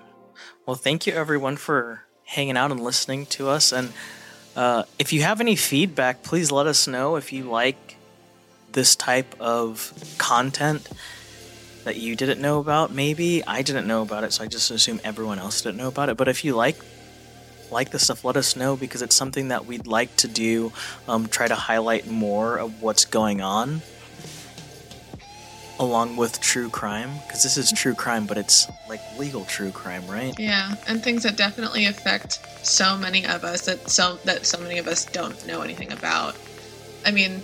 Well, 0.66 0.76
thank 0.76 1.06
you 1.06 1.12
everyone 1.12 1.56
for 1.56 2.02
hanging 2.24 2.56
out 2.56 2.70
and 2.70 2.80
listening 2.80 3.26
to 3.26 3.48
us. 3.48 3.72
And 3.72 3.92
uh, 4.56 4.84
if 4.98 5.12
you 5.12 5.22
have 5.22 5.40
any 5.40 5.56
feedback, 5.56 6.22
please 6.22 6.50
let 6.50 6.66
us 6.66 6.86
know 6.86 7.16
if 7.16 7.32
you 7.32 7.44
like 7.44 7.96
this 8.72 8.96
type 8.96 9.34
of 9.40 9.92
content 10.18 10.88
that 11.84 11.96
you 11.96 12.16
didn't 12.16 12.40
know 12.40 12.58
about. 12.58 12.92
Maybe 12.92 13.44
I 13.46 13.62
didn't 13.62 13.86
know 13.86 14.02
about 14.02 14.24
it, 14.24 14.32
so 14.32 14.44
I 14.44 14.46
just 14.46 14.70
assume 14.70 15.00
everyone 15.04 15.38
else 15.38 15.60
didn't 15.60 15.76
know 15.76 15.88
about 15.88 16.08
it. 16.08 16.16
But 16.16 16.28
if 16.28 16.44
you 16.44 16.54
like 16.54 16.76
like 17.70 17.90
this 17.90 18.04
stuff, 18.04 18.24
let 18.24 18.36
us 18.36 18.56
know 18.56 18.76
because 18.76 19.02
it's 19.02 19.16
something 19.16 19.48
that 19.48 19.66
we'd 19.66 19.86
like 19.86 20.14
to 20.16 20.28
do. 20.28 20.72
Um, 21.08 21.26
try 21.28 21.48
to 21.48 21.54
highlight 21.54 22.06
more 22.06 22.56
of 22.56 22.82
what's 22.82 23.04
going 23.04 23.40
on 23.40 23.82
along 25.80 26.16
with 26.16 26.40
true 26.40 26.68
crime 26.70 27.10
because 27.26 27.42
this 27.42 27.56
is 27.56 27.72
true 27.72 27.94
crime 27.94 28.26
but 28.26 28.38
it's 28.38 28.68
like 28.88 29.00
legal 29.18 29.44
true 29.44 29.72
crime 29.72 30.06
right 30.06 30.38
Yeah, 30.38 30.74
and 30.86 31.02
things 31.02 31.24
that 31.24 31.36
definitely 31.36 31.86
affect 31.86 32.38
so 32.64 32.96
many 32.96 33.26
of 33.26 33.44
us 33.44 33.62
that 33.66 33.90
so 33.90 34.16
that 34.24 34.46
so 34.46 34.60
many 34.60 34.78
of 34.78 34.86
us 34.86 35.04
don't 35.04 35.46
know 35.46 35.62
anything 35.62 35.92
about. 35.92 36.36
I 37.04 37.10
mean, 37.10 37.42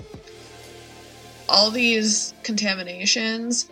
all 1.49 1.70
these 1.70 2.33
contaminations, 2.43 3.68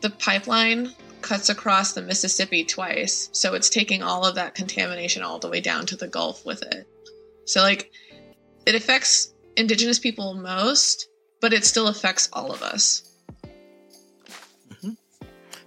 the 0.00 0.10
pipeline 0.10 0.92
cuts 1.20 1.48
across 1.50 1.92
the 1.92 2.02
Mississippi 2.02 2.64
twice, 2.64 3.28
so 3.32 3.54
it's 3.54 3.68
taking 3.68 4.02
all 4.02 4.24
of 4.24 4.36
that 4.36 4.54
contamination 4.54 5.22
all 5.22 5.38
the 5.38 5.48
way 5.48 5.60
down 5.60 5.86
to 5.86 5.96
the 5.96 6.08
Gulf 6.08 6.46
with 6.46 6.62
it. 6.62 6.86
So 7.46 7.62
like 7.62 7.90
it 8.64 8.74
affects 8.76 9.34
indigenous 9.56 9.98
people 9.98 10.34
most, 10.34 11.08
but 11.40 11.52
it 11.52 11.64
still 11.64 11.88
affects 11.88 12.28
all 12.32 12.52
of 12.52 12.62
us. 12.62 13.11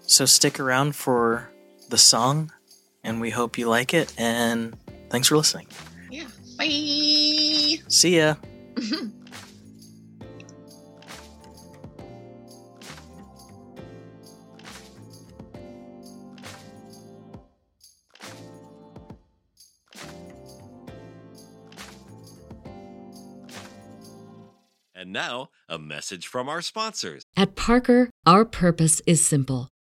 So 0.08 0.26
stick 0.26 0.60
around 0.60 0.96
for 0.96 1.50
the 1.90 1.98
song, 1.98 2.52
and 3.04 3.20
we 3.20 3.32
hope 3.32 3.58
you 3.58 3.68
like 3.68 3.94
it. 3.94 4.14
And 4.18 4.78
thanks 5.10 5.28
for 5.28 5.38
listening. 5.38 5.68
Yeah. 6.10 6.28
Bye. 6.58 7.82
See 7.88 8.18
ya. 8.18 8.36
And 24.98 25.14
now, 25.14 25.50
a 25.70 25.78
message 25.78 26.26
from 26.26 26.50
our 26.50 26.62
sponsors. 26.64 27.22
At 27.38 27.56
Parker, 27.56 28.10
our 28.26 28.44
purpose 28.44 29.04
is 29.06 29.24
simple 29.24 29.70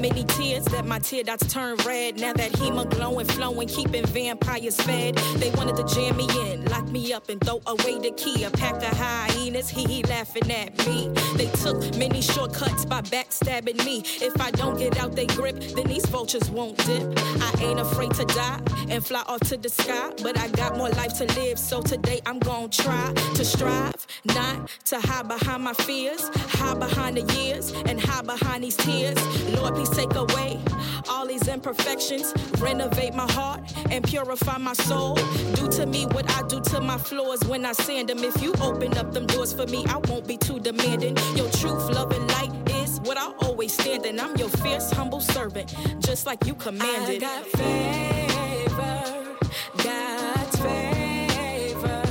Many 0.00 0.24
tears 0.24 0.64
that 0.66 0.86
my 0.86 0.98
tear 0.98 1.24
dots 1.24 1.46
turn 1.52 1.76
red. 1.84 2.18
Now 2.18 2.32
that 2.32 2.56
hemoglobin, 2.56 3.26
flowing, 3.26 3.68
keeping 3.68 4.06
vampires 4.06 4.80
fed. 4.80 5.16
They 5.36 5.50
wanted 5.50 5.76
to 5.76 5.84
jam 5.94 6.16
me 6.16 6.26
in, 6.50 6.64
lock 6.80 6.90
me 6.90 7.12
up, 7.12 7.28
and 7.28 7.40
throw 7.44 7.60
away 7.66 7.98
the 7.98 8.12
key. 8.16 8.44
A 8.44 8.50
pack 8.50 8.76
of 8.76 8.96
hyenas, 8.96 9.68
he 9.68 9.84
he 9.84 10.02
laughing 10.04 10.50
at 10.50 10.86
me. 10.86 11.08
They 11.36 11.46
took 11.46 11.78
many 11.96 12.22
shortcuts 12.22 12.84
by 12.84 13.02
backstabbing 13.02 13.84
me. 13.84 14.02
If 14.20 14.40
I 14.40 14.50
don't 14.52 14.78
get 14.78 14.98
out 14.98 15.14
they 15.14 15.26
grip, 15.26 15.60
then 15.60 15.86
these 15.86 16.06
vultures 16.06 16.50
won't 16.50 16.76
dip. 16.86 17.02
I 17.18 17.52
ain't 17.60 17.80
afraid 17.80 18.12
to 18.14 18.24
die 18.24 18.60
and 18.88 19.04
fly 19.04 19.22
off 19.26 19.40
to 19.50 19.56
the 19.56 19.68
sky, 19.68 20.10
but 20.22 20.38
I 20.38 20.48
got 20.48 20.76
more 20.76 20.90
life 20.90 21.14
to 21.18 21.26
live. 21.40 21.58
So 21.58 21.82
today 21.82 22.20
I'm 22.26 22.38
gonna 22.38 22.68
try 22.68 23.12
to 23.34 23.44
strive, 23.44 24.06
not 24.24 24.70
to 24.86 25.00
hide 25.00 25.28
behind 25.28 25.62
my 25.64 25.74
fears, 25.74 26.30
hide 26.58 26.78
behind 26.78 27.16
the 27.16 27.34
years, 27.34 27.72
and 27.86 28.00
hide 28.00 28.26
behind 28.26 28.64
these 28.64 28.76
tears. 28.76 29.18
Lord, 29.54 29.74
please 29.74 29.90
take 29.90 30.14
away 30.14 30.60
all 31.08 31.26
these 31.26 31.48
imperfections, 31.48 32.32
renovate 32.58 33.14
my 33.14 33.30
heart 33.32 33.60
and 33.90 34.04
purify 34.04 34.58
my 34.58 34.72
soul. 34.72 35.14
Do 35.54 35.68
to 35.68 35.86
me 35.86 36.06
what 36.06 36.30
I 36.30 36.42
do 36.46 36.60
to 36.70 36.80
my 36.80 36.98
floors 36.98 37.42
when 37.44 37.64
I 37.64 37.72
sand 37.72 38.08
them. 38.08 38.22
If 38.22 38.40
you 38.40 38.52
open 38.60 38.96
up 38.96 39.12
them 39.12 39.26
doors 39.26 39.52
for 39.52 39.66
me, 39.66 39.84
I 39.88 39.96
won't 40.08 40.24
be 40.26 40.36
too 40.36 40.60
demanding. 40.60 41.16
Your 41.34 41.50
truth, 41.50 41.90
love, 41.90 42.12
and 42.12 42.28
light 42.28 42.52
is 42.76 43.00
what 43.00 43.18
I 43.18 43.32
always 43.42 43.72
stand 43.72 44.06
in. 44.06 44.20
I'm 44.20 44.36
your 44.36 44.48
fierce, 44.48 44.92
humble 44.92 45.20
servant, 45.20 45.74
just 45.98 46.26
like 46.26 46.46
you 46.46 46.54
commanded. 46.54 47.24
I 47.24 47.26
got 47.26 47.44
favor, 47.46 49.36
God's 49.82 50.56
favor, 50.60 52.02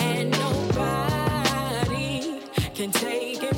and 0.00 0.30
nobody 0.32 2.40
can 2.74 2.90
take 2.90 3.42
it 3.44 3.55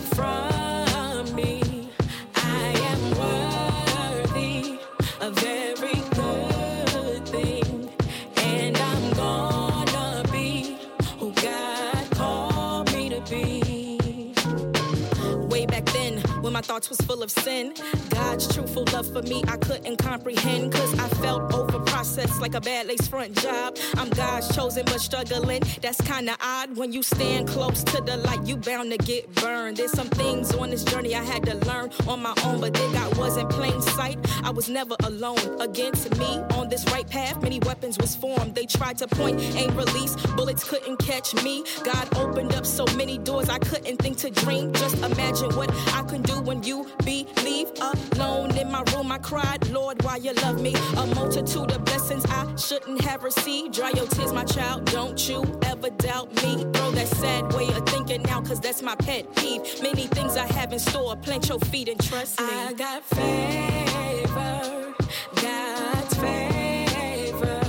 my 16.59 16.63
thoughts 16.63 16.89
was 16.89 17.01
full 17.03 17.23
of 17.23 17.31
sin, 17.31 17.73
God's 18.09 18.53
truthful 18.53 18.83
love 18.93 19.07
for 19.13 19.23
me 19.23 19.45
I 19.47 19.57
couldn't 19.59 19.97
comprehend, 19.99 20.73
cause 20.73 20.99
I 20.99 21.07
felt 21.23 21.55
over 21.55 21.79
processed 21.79 22.41
like 22.41 22.57
a 22.57 22.61
bad 22.61 22.87
lace 22.87 23.07
front 23.07 23.37
job. 23.41 23.77
I'm 23.97 24.11
God's 24.11 24.53
chosen 24.57 24.85
but 24.87 25.01
struggling. 25.01 25.63
That's 25.81 26.01
kinda 26.01 26.37
odd 26.41 26.77
when 26.77 26.93
you 26.93 27.05
stand 27.05 27.47
close 27.47 27.85
to 27.85 28.01
the 28.01 28.17
light, 28.17 28.45
you 28.45 28.57
bound 28.57 28.91
to 28.91 28.99
get 28.99 29.33
burned. 29.37 29.77
There's 29.77 29.93
some 29.93 30.09
things 30.09 30.53
on 30.53 30.71
this 30.71 30.83
journey 30.83 31.15
I 31.15 31.23
had 31.23 31.45
to 31.47 31.55
learn 31.69 31.93
on 32.09 32.23
my 32.23 32.35
own, 32.45 32.61
but 32.61 32.75
then 32.75 32.93
God 32.93 33.17
was 33.17 33.37
in 33.37 33.47
plain 33.47 33.81
sight. 33.81 34.19
I 34.43 34.51
was 34.51 34.69
never 34.69 34.97
alone. 35.05 35.61
Against 35.61 36.11
me 36.19 36.41
on 36.59 36.69
this 36.69 36.85
right 36.87 37.09
path, 37.09 37.41
many 37.41 37.61
weapons 37.61 37.99
was 37.99 38.17
formed. 38.17 38.57
They 38.57 38.67
tried 38.67 38.99
to 38.99 39.07
point, 39.07 39.41
aim, 39.55 39.77
release. 39.77 40.17
Bullets 40.35 40.65
couldn't 40.65 40.97
catch 40.99 41.41
me. 41.45 41.63
God 41.85 42.09
opened 42.17 42.53
up 42.55 42.67
so 42.67 42.85
many 42.97 43.17
doors 43.19 43.49
I 43.49 43.61
couldn't 43.61 43.99
think 44.03 44.17
to 44.19 44.31
dream. 44.31 44.73
Just 44.73 44.97
imagine 45.05 45.55
what 45.55 45.71
I 45.95 46.03
can 46.03 46.23
do 46.23 46.48
when 46.49 46.63
you 46.63 46.87
believe. 47.05 47.69
Alone 48.13 48.57
in 48.57 48.73
my 48.73 48.83
room, 48.95 49.13
I 49.13 49.19
cried, 49.19 49.69
Lord, 49.69 50.03
why 50.03 50.17
you 50.17 50.33
love 50.45 50.63
me? 50.63 50.75
A 50.97 51.07
multitude 51.15 51.71
of 51.71 51.85
blessings 51.85 52.25
I 52.27 52.47
shouldn't 52.57 53.03
have 53.03 53.23
received. 53.23 53.75
Dry 53.75 53.91
your 53.91 54.07
tears, 54.07 54.33
my 54.33 54.45
child, 54.45 54.87
don't 54.87 55.29
you 55.29 55.45
ever 55.67 55.91
doubt 55.91 56.31
me. 56.43 56.65
Throw 56.73 56.91
that 56.93 57.09
sad 57.09 57.53
way 57.53 57.69
of 57.69 57.85
thinking 57.87 58.23
now, 58.23 58.41
cause 58.41 58.61
that's 58.61 58.81
my 58.83 58.95
pet 58.97 59.27
peeve. 59.37 59.61
Many 59.83 60.07
things 60.07 60.39
I 60.39 60.47
have 60.55 60.73
in 60.73 60.79
store, 60.79 61.17
plant 61.17 61.51
your 61.51 61.61
feet 61.71 61.91
and 61.91 62.03
trust 62.03 62.41
me. 62.41 62.47
I 62.51 62.73
got 62.73 63.05
favor, 63.05 64.95
God's 65.43 66.15
favor, 66.25 67.61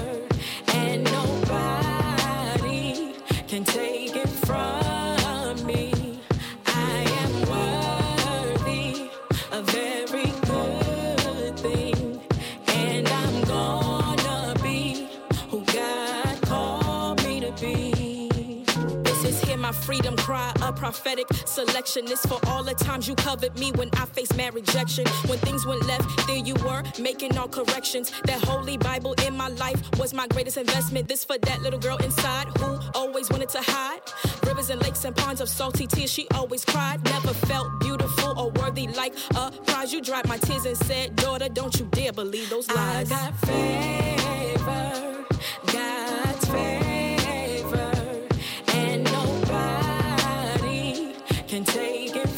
and 0.73 1.03
nobody 1.03 3.13
can 3.47 3.65
take 3.65 4.15
it 4.15 4.29
from 4.29 4.88
my 19.69 19.75
freedom 19.81 20.15
cry, 20.17 20.51
a 20.63 20.73
prophetic 20.73 21.27
selection. 21.45 22.03
This 22.05 22.25
for 22.25 22.39
all 22.47 22.63
the 22.63 22.73
times 22.73 23.07
you 23.07 23.13
covered 23.13 23.57
me 23.59 23.71
when 23.73 23.89
I 23.93 24.05
faced 24.05 24.35
mad 24.35 24.55
rejection. 24.55 25.05
When 25.27 25.37
things 25.39 25.63
went 25.65 25.85
left, 25.85 26.25
there 26.25 26.37
you 26.37 26.55
were, 26.65 26.81
making 26.99 27.37
all 27.37 27.47
corrections. 27.47 28.11
That 28.25 28.41
holy 28.43 28.77
Bible 28.77 29.13
in 29.27 29.37
my 29.37 29.49
life 29.49 29.79
was 29.99 30.11
my 30.11 30.27
greatest 30.27 30.57
investment. 30.57 31.07
This 31.07 31.23
for 31.23 31.37
that 31.37 31.61
little 31.61 31.79
girl 31.79 31.97
inside 31.97 32.47
who 32.57 32.79
always 32.95 33.29
wanted 33.29 33.49
to 33.49 33.61
hide. 33.61 34.01
Rivers 34.47 34.71
and 34.71 34.81
lakes 34.81 35.05
and 35.05 35.15
ponds 35.15 35.39
of 35.39 35.49
salty 35.49 35.85
tears, 35.85 36.11
she 36.11 36.27
always 36.33 36.65
cried. 36.65 37.03
Never 37.03 37.33
felt 37.49 37.67
beautiful 37.79 38.39
or 38.39 38.49
worthy 38.49 38.87
like 38.87 39.13
a 39.35 39.51
prize. 39.67 39.93
You 39.93 40.01
dried 40.01 40.27
my 40.27 40.37
tears 40.37 40.65
and 40.65 40.77
said, 40.77 41.15
Daughter, 41.15 41.47
don't 41.47 41.79
you 41.79 41.85
dare 41.91 42.11
believe 42.13 42.49
those 42.49 42.67
lies. 42.71 43.11
I 43.11 43.15
got 43.15 43.35
favor, 43.45 45.25
can 51.59 51.65
take 51.65 52.15
it 52.15 52.28